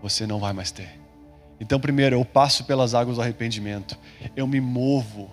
[0.01, 0.99] você não vai mais ter.
[1.61, 3.96] Então, primeiro, eu passo pelas águas do arrependimento.
[4.34, 5.30] Eu me movo.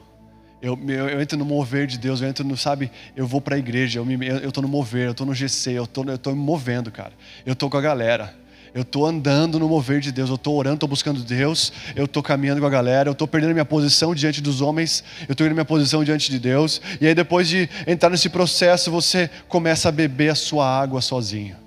[0.61, 2.21] Eu, eu, eu entro no mover de Deus.
[2.21, 4.01] Eu entro no, sabe, eu vou para a igreja.
[4.01, 5.71] Eu estou no mover, eu estou no GC.
[5.71, 7.13] Eu tô, estou me movendo, cara.
[7.45, 8.35] Eu estou com a galera.
[8.73, 10.29] Eu estou andando no mover de Deus.
[10.29, 11.71] Eu estou orando, estou buscando Deus.
[11.95, 13.07] Eu estou caminhando com a galera.
[13.07, 15.05] Eu estou perdendo minha posição diante dos homens.
[15.29, 16.81] Eu estou indo minha posição diante de Deus.
[16.99, 21.66] E aí, depois de entrar nesse processo, você começa a beber a sua água sozinho.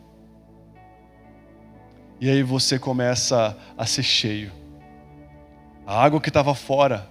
[2.21, 4.53] E aí você começa a ser cheio.
[5.87, 7.09] A água que estava fora,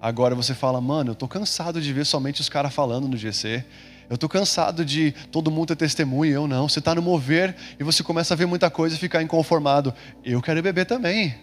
[0.00, 3.64] agora você fala, mano, eu estou cansado de ver somente os caras falando no GC.
[4.10, 6.68] Eu estou cansado de todo mundo ter testemunho, eu não.
[6.68, 9.94] Você está no mover e você começa a ver muita coisa e ficar inconformado.
[10.24, 11.36] Eu quero beber também.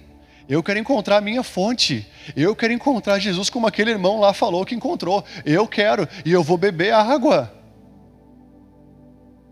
[0.50, 2.06] Eu quero encontrar a minha fonte.
[2.36, 5.24] Eu quero encontrar Jesus como aquele irmão lá falou que encontrou.
[5.46, 7.54] Eu quero e eu vou beber a água.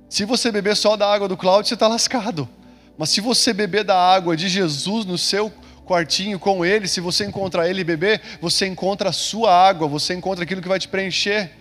[0.10, 2.50] Se você beber só da água do Cláudio, você está lascado.
[2.98, 5.52] Mas se você beber da água de Jesus no seu
[5.86, 10.14] quartinho com ele, se você encontrar ele e beber, você encontra a sua água, você
[10.14, 11.52] encontra aquilo que vai te preencher.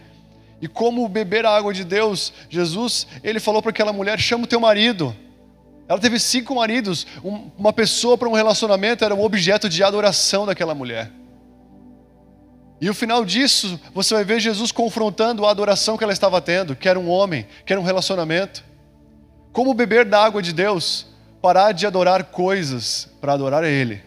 [0.60, 4.46] E como beber a água de Deus, Jesus, ele falou para aquela mulher: chama o
[4.46, 5.14] teu marido.
[5.88, 7.06] Ela teve cinco maridos,
[7.58, 11.10] uma pessoa para um relacionamento era o objeto de adoração daquela mulher.
[12.80, 16.74] E o final disso, você vai ver Jesus confrontando a adoração que ela estava tendo,
[16.74, 18.64] que era um homem, que era um relacionamento.
[19.52, 21.06] Como beber da água de Deus,
[21.42, 24.00] parar de adorar coisas para adorar a Ele.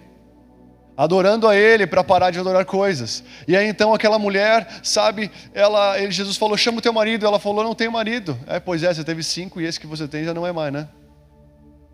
[0.95, 3.21] Adorando a Ele para parar de adorar coisas.
[3.45, 7.25] E aí então aquela mulher, sabe, ela, ele, Jesus falou: chama o teu marido.
[7.25, 8.39] Ela falou: não tenho marido.
[8.47, 10.71] É, pois é, você teve cinco e esse que você tem já não é mais,
[10.71, 10.87] né?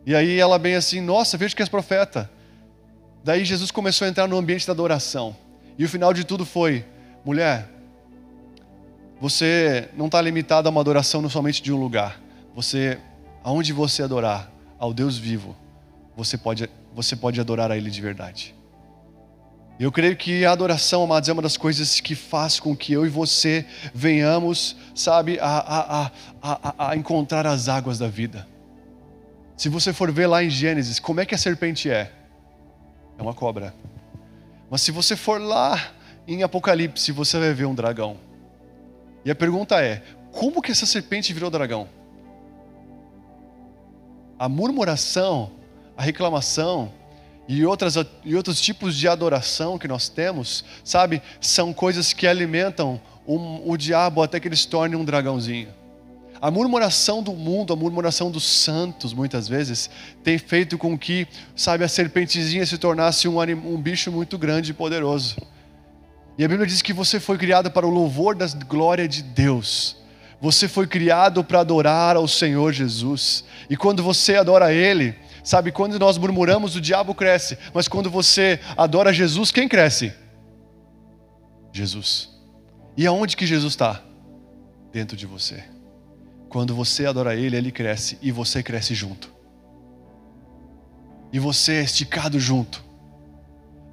[0.06, 2.30] E aí ela bem assim: nossa, vejo que és profeta.
[3.24, 5.36] Daí Jesus começou a entrar no ambiente da adoração.
[5.78, 6.86] E o final de tudo foi:
[7.26, 7.68] mulher,
[9.20, 12.22] você não está limitado a uma adoração não somente de um lugar.
[12.54, 13.00] Você,
[13.44, 14.51] aonde você adorar
[14.82, 15.56] ao Deus vivo,
[16.18, 18.56] você pode, você pode adorar a Ele de verdade.
[19.80, 23.06] Eu creio que a adoração, amados, é uma das coisas que faz com que eu
[23.06, 23.64] e você
[23.94, 26.12] venhamos, sabe, a, a,
[26.42, 28.48] a, a, encontrar as águas da vida.
[29.56, 32.12] Se você for ver lá em Gênesis, como é que a serpente é?
[33.20, 33.76] É uma cobra.
[34.68, 35.92] Mas se você for lá
[36.28, 38.18] em Apocalipse, você vai ver um dragão.
[39.24, 40.02] E a pergunta é:
[40.32, 41.88] como que essa serpente virou dragão?
[44.42, 45.52] A murmuração,
[45.96, 46.92] a reclamação
[47.48, 53.00] e, outras, e outros tipos de adoração que nós temos, sabe, são coisas que alimentam
[53.28, 55.68] um, o diabo até que ele se torne um dragãozinho.
[56.42, 59.92] A murmuração do mundo, a murmuração dos santos, muitas vezes,
[60.24, 64.74] tem feito com que, sabe, a serpentezinha se tornasse um, um bicho muito grande e
[64.74, 65.36] poderoso.
[66.36, 70.01] E a Bíblia diz que você foi criado para o louvor da glória de Deus.
[70.42, 73.44] Você foi criado para adorar ao Senhor Jesus.
[73.70, 77.58] E quando você adora Ele, sabe, quando nós murmuramos, o diabo cresce.
[77.74, 80.12] Mas quando você adora Jesus, quem cresce?
[81.72, 82.30] Jesus.
[82.98, 84.02] E aonde que Jesus está?
[84.92, 85.64] Dentro de você.
[86.50, 89.32] Quando você adora Ele, Ele cresce e você cresce junto.
[91.32, 92.84] E você é esticado junto.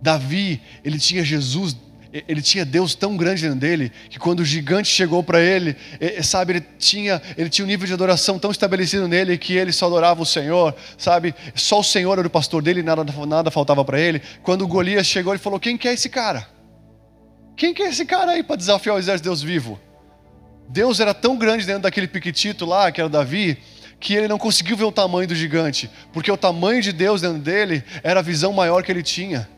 [0.00, 1.76] Davi, ele tinha Jesus,
[2.12, 5.76] ele tinha Deus tão grande dentro dele, que quando o gigante chegou para ele,
[6.22, 9.86] sabe, ele tinha, ele tinha um nível de adoração tão estabelecido nele que ele só
[9.86, 11.34] adorava o Senhor, sabe?
[11.54, 14.22] Só o Senhor era o pastor dele, nada, nada faltava para ele.
[14.42, 16.48] Quando Golias chegou, ele falou: Quem que é esse cara?
[17.56, 19.78] Quem que é esse cara aí para desafiar o exército de Deus vivo?
[20.68, 23.58] Deus era tão grande dentro daquele piquitito lá, que era Davi,
[23.98, 27.38] que ele não conseguiu ver o tamanho do gigante, porque o tamanho de Deus dentro
[27.38, 29.48] dele era a visão maior que ele tinha.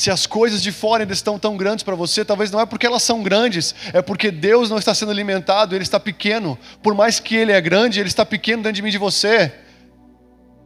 [0.00, 2.86] Se as coisas de fora ainda estão tão grandes para você, talvez não é porque
[2.86, 6.58] elas são grandes, é porque Deus não está sendo alimentado, ele está pequeno.
[6.82, 9.52] Por mais que ele é grande, ele está pequeno dentro de mim e de você.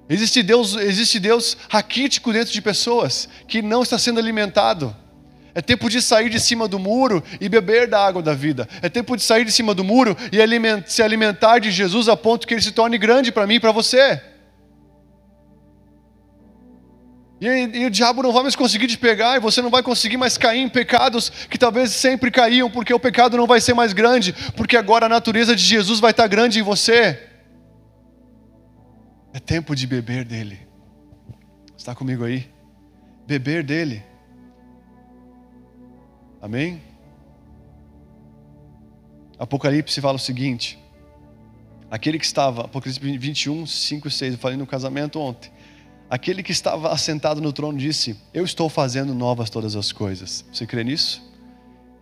[0.09, 4.95] Existe Deus, existe Deus raquítico dentro de pessoas que não está sendo alimentado.
[5.53, 8.68] É tempo de sair de cima do muro e beber da água da vida.
[8.82, 10.39] É tempo de sair de cima do muro e
[10.89, 13.72] se alimentar de Jesus a ponto que ele se torne grande para mim e para
[13.72, 14.22] você.
[17.47, 20.16] E, e, o diabo não vai mais conseguir te pegar, e você não vai conseguir
[20.16, 23.92] mais cair em pecados que talvez sempre caíam, porque o pecado não vai ser mais
[23.92, 27.20] grande, porque agora a natureza de Jesus vai estar grande em você.
[29.34, 30.59] É tempo de beber dele.
[31.76, 32.49] Está comigo aí?
[33.26, 34.03] Beber dele.
[36.40, 36.80] Amém?
[39.38, 40.78] Apocalipse fala o seguinte:
[41.90, 45.53] aquele que estava, Apocalipse 21, 5 e 6, eu falei no casamento ontem.
[46.09, 50.44] Aquele que estava assentado no trono disse: Eu estou fazendo novas todas as coisas.
[50.52, 51.22] Você crê nisso?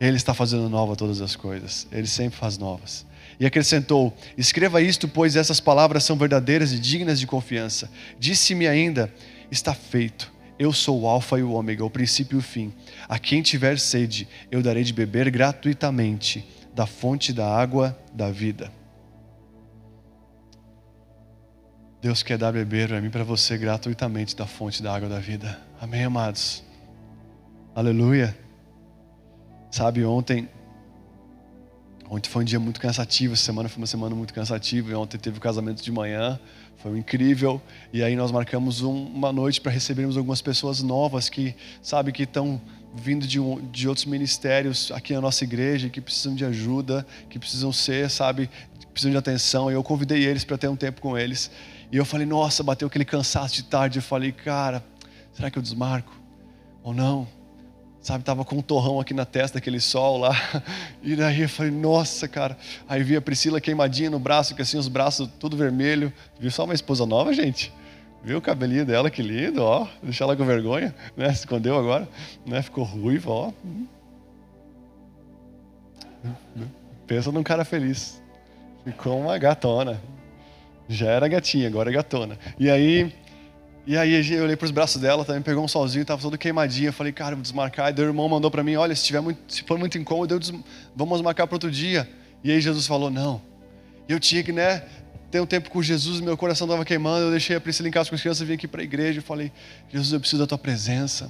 [0.00, 1.86] Ele está fazendo novas todas as coisas.
[1.92, 3.06] Ele sempre faz novas.
[3.38, 7.90] E acrescentou: Escreva isto, pois essas palavras são verdadeiras e dignas de confiança.
[8.18, 9.12] Disse-me ainda:
[9.50, 10.32] Está feito.
[10.58, 12.72] Eu sou o Alfa e o Ômega, o princípio e o fim.
[13.08, 16.44] A quem tiver sede, eu darei de beber gratuitamente
[16.74, 18.70] da fonte da água da vida.
[22.02, 25.56] Deus quer dar beber para mim para você gratuitamente da fonte da água da vida.
[25.80, 26.64] Amém, amados?
[27.76, 28.36] Aleluia.
[29.70, 30.48] Sabe, ontem
[32.10, 34.98] Ontem foi um dia muito cansativo, essa semana foi uma semana muito cansativa.
[34.98, 36.38] Ontem teve o casamento de manhã,
[36.76, 37.62] foi incrível.
[37.92, 42.24] E aí nós marcamos um, uma noite para recebermos algumas pessoas novas que, sabe, que
[42.24, 42.60] estão
[42.94, 47.38] vindo de, um, de outros ministérios aqui na nossa igreja, que precisam de ajuda, que
[47.38, 48.50] precisam ser, sabe,
[48.92, 49.70] precisam de atenção.
[49.70, 51.50] E eu convidei eles para ter um tempo com eles.
[51.92, 53.98] E eu falei, nossa, bateu aquele cansaço de tarde.
[53.98, 54.82] Eu falei, cara,
[55.32, 56.12] será que eu desmarco?
[56.82, 57.28] Ou não?
[58.02, 60.32] sabe, tava com um torrão aqui na testa, aquele sol lá.
[61.02, 62.56] E daí eu falei, nossa, cara.
[62.88, 66.12] Aí vi a Priscila queimadinha no braço, que assim, os braços tudo vermelho.
[66.38, 67.72] Viu só uma esposa nova, gente?
[68.22, 69.86] Viu o cabelinho dela, que lindo, ó.
[70.00, 71.30] Deixar ela com vergonha, né?
[71.30, 72.08] Escondeu agora,
[72.46, 72.62] né?
[72.62, 73.52] Ficou ruiva, ó.
[77.06, 78.22] Pensa num cara feliz.
[78.84, 80.00] Ficou uma gatona.
[80.92, 82.38] Já era gatinha, agora é gatona.
[82.58, 83.12] E aí,
[83.84, 86.88] E aí eu olhei para os braços dela, também pegou um solzinho, estava todo queimadinho.
[86.88, 87.90] Eu falei, cara, vou desmarcar.
[87.90, 90.38] E daí o irmão mandou para mim, olha, se, tiver muito, se for muito incômodo,
[90.38, 90.52] des...
[90.94, 92.08] vamos marcar para outro dia.
[92.44, 93.42] E aí Jesus falou, não.
[94.08, 94.84] E eu tinha que, né,
[95.32, 97.26] ter um tempo com Jesus, meu coração estava queimando.
[97.26, 99.22] Eu deixei a Priscila em casa com as crianças, vim aqui para a igreja e
[99.22, 99.50] falei,
[99.90, 101.28] Jesus, eu preciso da tua presença.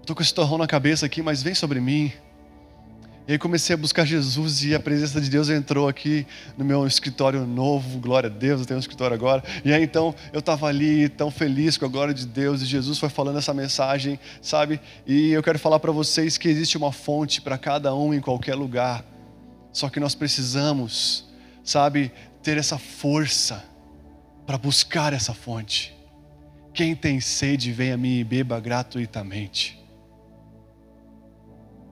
[0.00, 2.12] Estou com esse torrão na cabeça aqui, mas vem sobre mim.
[3.26, 6.26] E aí comecei a buscar Jesus e a presença de Deus entrou aqui
[6.58, 9.44] no meu escritório novo, glória a Deus, eu tenho um escritório agora.
[9.64, 12.98] E aí então eu estava ali tão feliz com a glória de Deus e Jesus
[12.98, 14.80] foi falando essa mensagem, sabe?
[15.06, 18.56] E eu quero falar para vocês que existe uma fonte para cada um em qualquer
[18.56, 19.04] lugar.
[19.72, 21.24] Só que nós precisamos,
[21.62, 22.10] sabe,
[22.42, 23.64] ter essa força
[24.44, 25.94] para buscar essa fonte.
[26.74, 29.81] Quem tem sede, venha a mim e beba gratuitamente.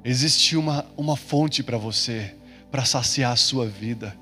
[0.04, 2.34] Existe uma, uma fonte para você,
[2.70, 4.16] para saciar a sua vida.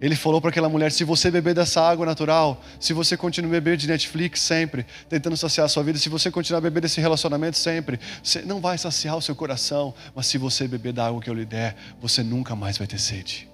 [0.00, 3.76] Ele falou para aquela mulher: se você beber dessa água natural, se você continuar beber
[3.76, 7.98] de Netflix sempre, tentando saciar a sua vida, se você continuar beber desse relacionamento sempre,
[8.22, 11.34] você não vai saciar o seu coração, mas se você beber da água que eu
[11.34, 13.48] lhe der, você nunca mais vai ter sede.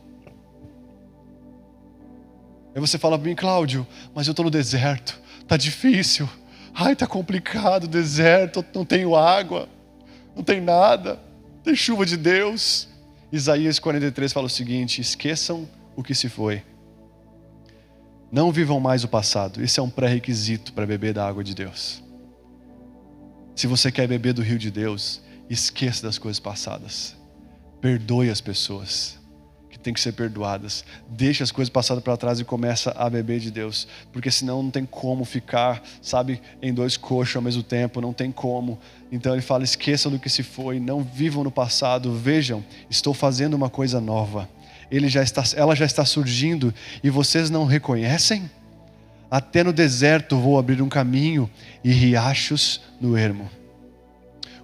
[2.75, 6.29] Aí você fala para mim, Cláudio, mas eu estou no deserto, tá difícil,
[6.75, 9.69] ai, tá complicado, deserto, não tenho água,
[10.35, 11.21] não tem nada
[11.63, 12.89] tem chuva de Deus.
[13.31, 16.63] Isaías 43 fala o seguinte: esqueçam o que se foi.
[18.31, 19.63] Não vivam mais o passado.
[19.63, 22.03] Isso é um pré-requisito para beber da água de Deus.
[23.55, 27.15] Se você quer beber do rio de Deus, esqueça das coisas passadas.
[27.81, 29.22] Perdoe as pessoas
[29.83, 30.85] tem que ser perdoadas.
[31.09, 34.71] Deixa as coisas passadas para trás e começa a beber de Deus, porque senão não
[34.71, 38.79] tem como ficar, sabe, em dois coxos ao mesmo tempo, não tem como.
[39.11, 43.55] Então ele fala: esqueçam do que se foi, não vivam no passado, vejam, estou fazendo
[43.55, 44.49] uma coisa nova.
[44.91, 46.73] Ele já está, ela já está surgindo
[47.03, 48.51] e vocês não reconhecem?
[49.31, 51.51] Até no deserto vou abrir um caminho
[51.83, 53.51] e riachos no ermo.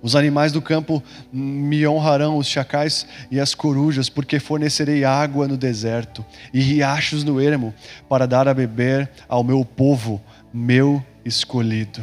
[0.01, 5.57] Os animais do campo me honrarão, os chacais e as corujas, porque fornecerei água no
[5.57, 7.75] deserto e riachos no ermo,
[8.09, 10.21] para dar a beber ao meu povo,
[10.53, 12.03] meu escolhido.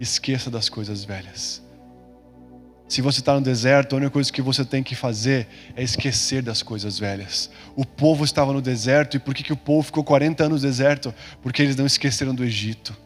[0.00, 1.62] Esqueça das coisas velhas.
[2.88, 6.40] Se você está no deserto, a única coisa que você tem que fazer é esquecer
[6.40, 7.50] das coisas velhas.
[7.74, 10.68] O povo estava no deserto, e por que, que o povo ficou 40 anos no
[10.68, 11.12] deserto?
[11.42, 12.96] Porque eles não esqueceram do Egito.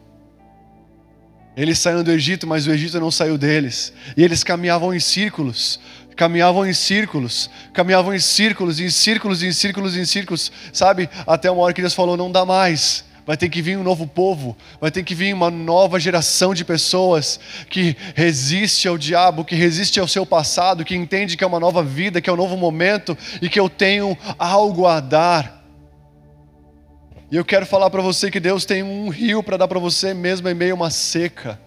[1.56, 3.92] Eles saíram do Egito, mas o Egito não saiu deles.
[4.16, 5.80] E eles caminhavam em círculos,
[6.16, 11.08] caminhavam em círculos, caminhavam em círculos, em círculos, em círculos, em círculos, sabe?
[11.26, 13.04] Até uma hora que Deus falou: não dá mais.
[13.26, 16.64] Vai ter que vir um novo povo, vai ter que vir uma nova geração de
[16.64, 17.38] pessoas
[17.68, 21.82] que resiste ao diabo, que resiste ao seu passado, que entende que é uma nova
[21.82, 25.59] vida, que é um novo momento e que eu tenho algo a dar.
[27.30, 30.12] E eu quero falar para você que Deus tem um rio para dar para você
[30.12, 31.60] mesmo em meio a uma seca.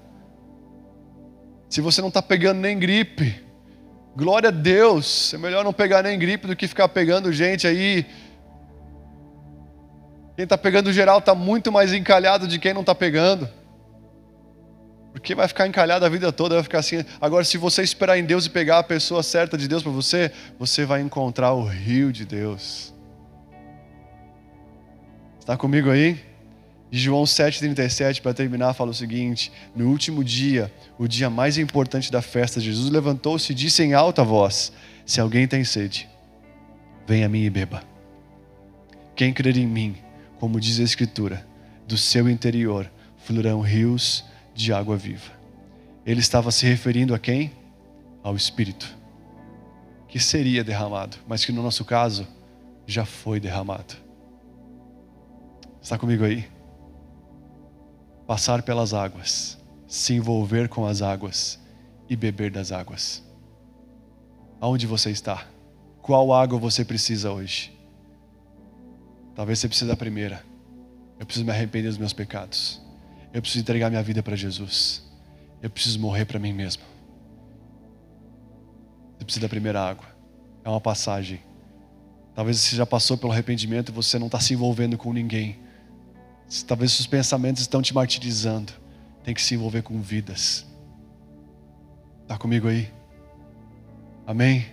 [1.69, 3.41] Se você não está pegando nem gripe,
[4.15, 5.33] glória a Deus.
[5.33, 8.05] É melhor não pegar nem gripe do que ficar pegando gente aí.
[10.35, 13.49] Quem está pegando geral está muito mais encalhado de quem não está pegando.
[15.13, 17.05] Porque vai ficar encalhado a vida toda, vai ficar assim.
[17.21, 20.31] Agora, se você esperar em Deus e pegar a pessoa certa de Deus para você,
[20.59, 22.92] você vai encontrar o rio de Deus.
[25.43, 26.17] Está comigo aí?
[26.89, 32.21] João 7,37, para terminar, fala o seguinte: No último dia, o dia mais importante da
[32.21, 34.71] festa, Jesus levantou-se e disse em alta voz:
[35.05, 36.07] Se alguém tem sede,
[37.05, 37.83] venha a mim e beba.
[39.17, 39.97] Quem crer em mim,
[40.39, 41.45] como diz a Escritura,
[41.85, 44.23] do seu interior fluirão rios
[44.55, 45.33] de água viva.
[46.05, 47.51] Ele estava se referindo a quem?
[48.23, 48.97] Ao Espírito,
[50.07, 52.25] que seria derramado, mas que no nosso caso
[52.87, 54.02] já foi derramado.
[55.83, 56.49] Está comigo aí?
[58.25, 61.59] Passar pelas águas, se envolver com as águas
[62.09, 63.21] e beber das águas.
[64.61, 65.45] Aonde você está?
[66.01, 67.77] Qual água você precisa hoje?
[69.35, 70.41] Talvez você precise da primeira.
[71.19, 72.81] Eu preciso me arrepender dos meus pecados.
[73.33, 75.03] Eu preciso entregar minha vida para Jesus.
[75.61, 76.83] Eu preciso morrer para mim mesmo.
[79.17, 80.05] Você precisa da primeira água.
[80.63, 81.41] É uma passagem.
[82.33, 85.62] Talvez você já passou pelo arrependimento e você não está se envolvendo com ninguém.
[86.67, 88.71] Talvez os pensamentos estão te martirizando.
[89.23, 90.65] Tem que se envolver com vidas.
[92.23, 92.91] Está comigo aí?
[94.25, 94.65] Amém?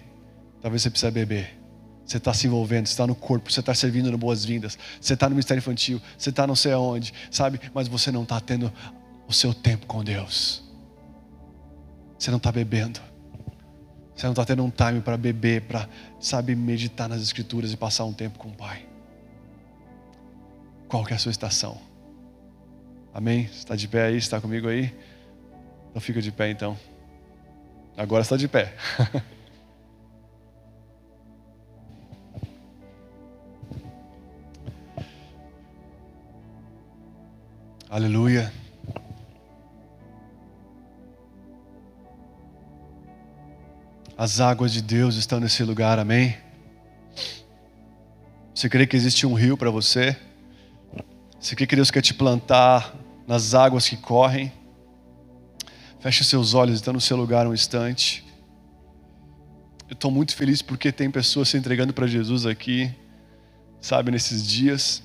[0.61, 1.59] Talvez você precise beber.
[2.05, 5.29] Você está se envolvendo, você está no corpo, você está servindo no Boas-Vindas, você está
[5.29, 7.61] no Ministério Infantil, você está não sei aonde, sabe?
[7.73, 8.73] Mas você não está tendo
[9.29, 10.61] o seu tempo com Deus.
[12.19, 13.01] Você não está bebendo.
[14.15, 18.05] Você não está tendo um time para beber, para, sabe, meditar nas Escrituras e passar
[18.05, 18.90] um tempo com o Pai.
[20.91, 21.81] Qual que é a sua estação?
[23.15, 23.43] Amém?
[23.45, 24.17] Está de pé aí?
[24.17, 24.93] Está comigo aí?
[25.89, 26.77] Então fica de pé então.
[27.97, 28.75] Agora está de pé.
[37.89, 38.53] Aleluia.
[44.19, 46.37] As águas de Deus estão nesse lugar, amém?
[48.53, 50.17] Você crê que existe um rio para você?
[51.41, 52.95] Crê que Deus quer te plantar
[53.27, 54.53] nas águas que correm?
[55.99, 58.25] Feche seus olhos, está no seu lugar um instante.
[59.89, 62.95] Eu estou muito feliz porque tem pessoas se entregando para Jesus aqui,
[63.81, 65.03] sabe, nesses dias.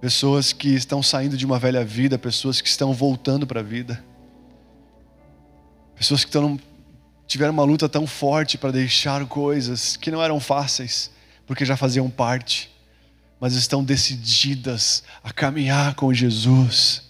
[0.00, 4.02] Pessoas que estão saindo de uma velha vida, pessoas que estão voltando para a vida.
[5.96, 6.58] Pessoas que estão,
[7.26, 11.10] tiveram uma luta tão forte para deixar coisas que não eram fáceis,
[11.46, 12.70] porque já faziam parte,
[13.40, 17.02] mas estão decididas a caminhar com Jesus.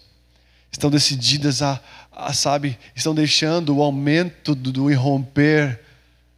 [0.71, 1.81] Estão decididas a,
[2.13, 5.81] a sabe, estão deixando o aumento do, do irromper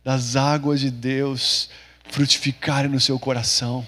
[0.05, 1.69] das águas de Deus
[2.11, 3.87] frutificarem no seu coração.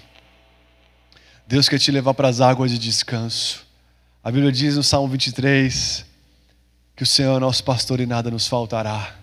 [1.47, 3.65] Deus quer te levar para as águas de descanso.
[4.23, 6.05] A Bíblia diz no Salmo 23
[6.95, 9.15] que o Senhor é nosso pastor e nada nos faltará.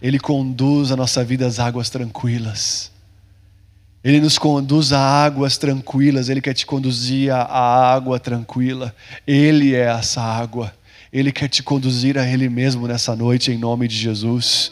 [0.00, 2.92] Ele conduz a nossa vida às águas tranquilas.
[4.06, 8.94] Ele nos conduz a águas tranquilas, Ele quer te conduzir à água tranquila.
[9.26, 10.72] Ele é essa água.
[11.12, 14.70] Ele quer te conduzir a Ele mesmo nessa noite, em nome de Jesus.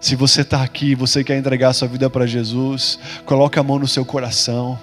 [0.00, 3.86] Se você está aqui, você quer entregar sua vida para Jesus, coloque a mão no
[3.86, 4.78] seu coração.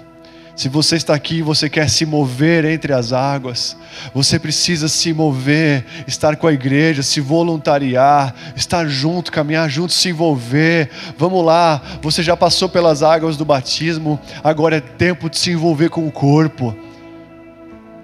[0.58, 3.76] Se você está aqui e você quer se mover entre as águas,
[4.12, 10.08] você precisa se mover, estar com a igreja, se voluntariar, estar junto, caminhar junto, se
[10.08, 10.90] envolver.
[11.16, 15.90] Vamos lá, você já passou pelas águas do batismo, agora é tempo de se envolver
[15.90, 16.76] com o corpo.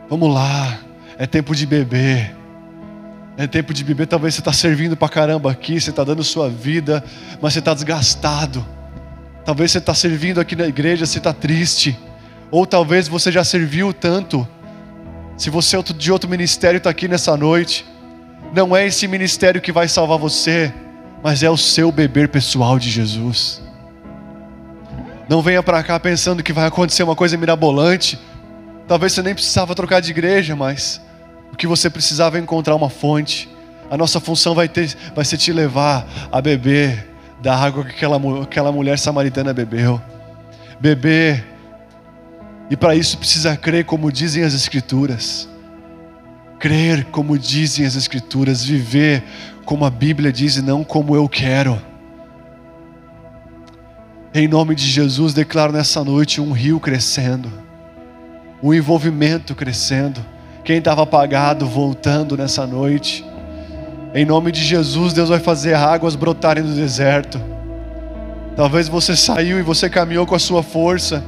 [0.08, 0.78] Vamos lá,
[1.18, 2.36] é tempo de beber.
[3.36, 6.48] É tempo de beber, talvez você está servindo para caramba aqui, você está dando sua
[6.48, 7.02] vida,
[7.42, 8.64] mas você está desgastado.
[9.44, 11.98] Talvez você está servindo aqui na igreja, você está triste.
[12.50, 14.46] Ou talvez você já serviu tanto.
[15.36, 17.84] Se você é de outro ministério está aqui nessa noite,
[18.54, 20.72] não é esse ministério que vai salvar você,
[21.22, 23.60] mas é o seu beber pessoal de Jesus.
[25.28, 28.18] Não venha para cá pensando que vai acontecer uma coisa mirabolante.
[28.86, 31.00] Talvez você nem precisava trocar de igreja, mas
[31.52, 33.48] o que você precisava é encontrar uma fonte.
[33.90, 37.08] A nossa função vai, ter, vai ser te levar a beber
[37.40, 40.00] da água que aquela, aquela mulher samaritana bebeu.
[40.78, 41.53] Beber
[42.70, 45.48] e para isso precisa crer como dizem as Escrituras.
[46.58, 49.22] Crer como dizem as Escrituras, viver
[49.64, 51.80] como a Bíblia diz e não como eu quero.
[54.32, 57.52] Em nome de Jesus, declaro nessa noite um rio crescendo,
[58.62, 60.24] um envolvimento crescendo.
[60.64, 63.24] Quem estava apagado voltando nessa noite.
[64.14, 67.38] Em nome de Jesus, Deus vai fazer águas brotarem no deserto.
[68.56, 71.22] Talvez você saiu e você caminhou com a sua força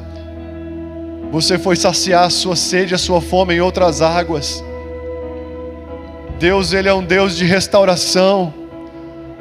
[1.30, 4.64] você foi saciar a sua sede, a sua fome em outras águas.
[6.38, 8.52] Deus, Ele é um Deus de restauração.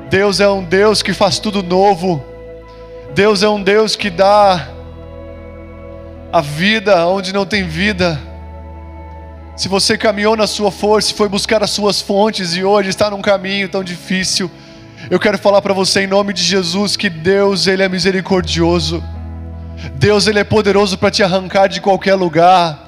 [0.10, 2.24] Deus é um Deus que faz tudo novo.
[3.14, 4.70] Deus é um Deus que dá
[6.32, 8.20] a vida onde não tem vida.
[9.56, 13.22] Se você caminhou na sua força, foi buscar as suas fontes e hoje está num
[13.22, 14.52] caminho tão difícil,
[15.10, 19.04] eu quero falar para você em nome de Jesus que Deus, Ele é misericordioso.
[19.96, 22.86] Deus ele é poderoso para te arrancar de qualquer lugar.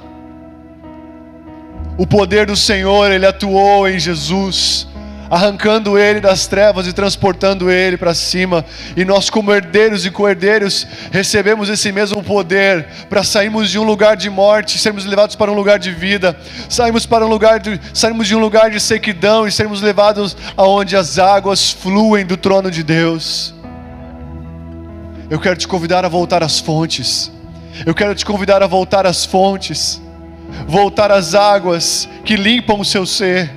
[1.98, 4.88] O poder do Senhor, ele atuou em Jesus,
[5.30, 8.64] arrancando ele das trevas e transportando ele para cima.
[8.96, 14.16] E nós, como herdeiros e co-herdeiros, recebemos esse mesmo poder para sairmos de um lugar
[14.16, 16.38] de morte, sermos levados para um lugar de vida,
[16.70, 20.96] sairmos para um lugar de, sairmos de um lugar de sequidão e sermos levados aonde
[20.96, 23.57] as águas fluem do trono de Deus.
[25.30, 27.32] Eu quero te convidar a voltar às fontes.
[27.86, 30.02] Eu quero te convidar a voltar às fontes,
[30.68, 33.52] voltar às águas que limpam o seu ser,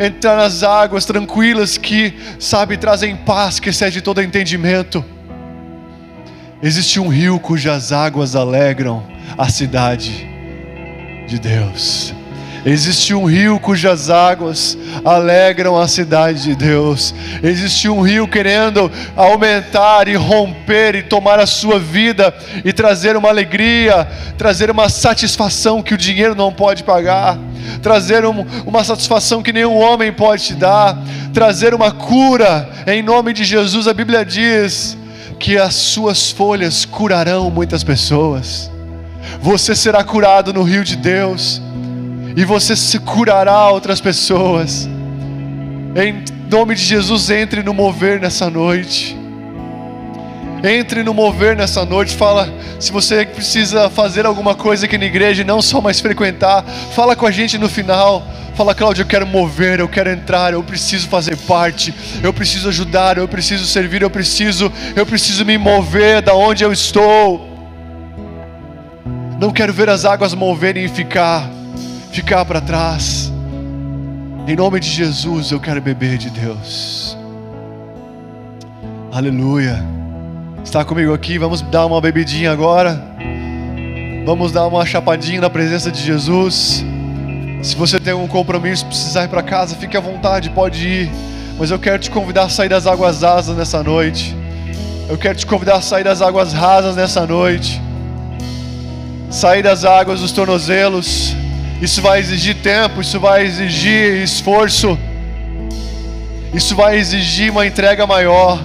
[0.00, 5.04] entrar nas águas tranquilas que, sabe, trazem paz que excede todo entendimento.
[6.62, 9.04] Existe um rio cujas águas alegram
[9.36, 10.26] a cidade
[11.28, 12.17] de Deus.
[12.64, 17.14] Existe um rio cujas águas alegram a cidade de Deus.
[17.42, 22.34] Existe um rio querendo aumentar e romper e tomar a sua vida
[22.64, 24.06] e trazer uma alegria,
[24.36, 27.38] trazer uma satisfação que o dinheiro não pode pagar,
[27.82, 30.98] trazer um, uma satisfação que nenhum homem pode te dar,
[31.32, 33.86] trazer uma cura em nome de Jesus.
[33.86, 34.96] A Bíblia diz
[35.38, 38.70] que as suas folhas curarão muitas pessoas
[39.40, 41.60] você será curado no rio de Deus,
[42.38, 44.88] e você se curará outras pessoas.
[45.96, 49.18] Em nome de Jesus, entre no mover nessa noite.
[50.62, 52.14] Entre no mover nessa noite.
[52.14, 56.62] Fala, se você precisa fazer alguma coisa aqui na igreja e não só mais frequentar,
[56.94, 58.24] fala com a gente no final.
[58.54, 63.18] Fala, Cláudio, eu quero mover, eu quero entrar, eu preciso fazer parte, eu preciso ajudar,
[63.18, 67.48] eu preciso servir, eu preciso, eu preciso me mover da onde eu estou.
[69.40, 71.57] Não quero ver as águas moverem e ficar,
[72.18, 73.32] ficar para trás.
[74.44, 77.16] Em nome de Jesus, eu quero beber de Deus.
[79.12, 79.80] Aleluia.
[80.64, 81.38] Está comigo aqui?
[81.38, 83.00] Vamos dar uma bebidinha agora.
[84.26, 86.84] Vamos dar uma chapadinha na presença de Jesus.
[87.62, 91.10] Se você tem um compromisso, precisar ir para casa, fique à vontade, pode ir.
[91.56, 94.36] Mas eu quero te convidar a sair das águas rasas nessa noite.
[95.08, 97.80] Eu quero te convidar a sair das águas rasas nessa noite.
[99.30, 101.36] Sair das águas dos tornozelos.
[101.80, 104.98] Isso vai exigir tempo, isso vai exigir esforço.
[106.52, 108.58] Isso vai exigir uma entrega maior.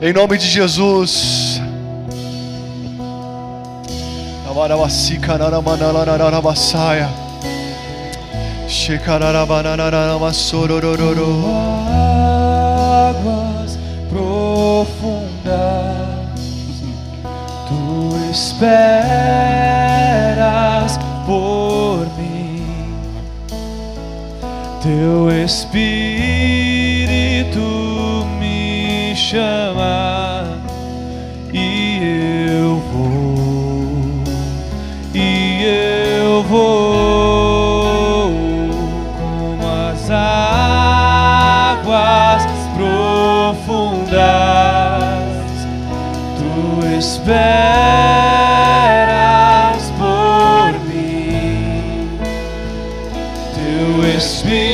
[0.00, 1.60] Em nome de Jesus.
[13.10, 13.78] Águas
[14.10, 15.52] profundas,
[18.32, 18.72] esperas
[21.26, 22.64] por mim,
[24.82, 26.00] teu Espírito
[28.40, 30.44] me chama
[31.52, 34.24] e eu vou,
[35.14, 35.62] e
[36.24, 38.32] eu vou
[39.20, 41.82] como as águas
[42.74, 44.12] profundas.
[46.38, 48.21] Tu esperas
[54.22, 54.71] teu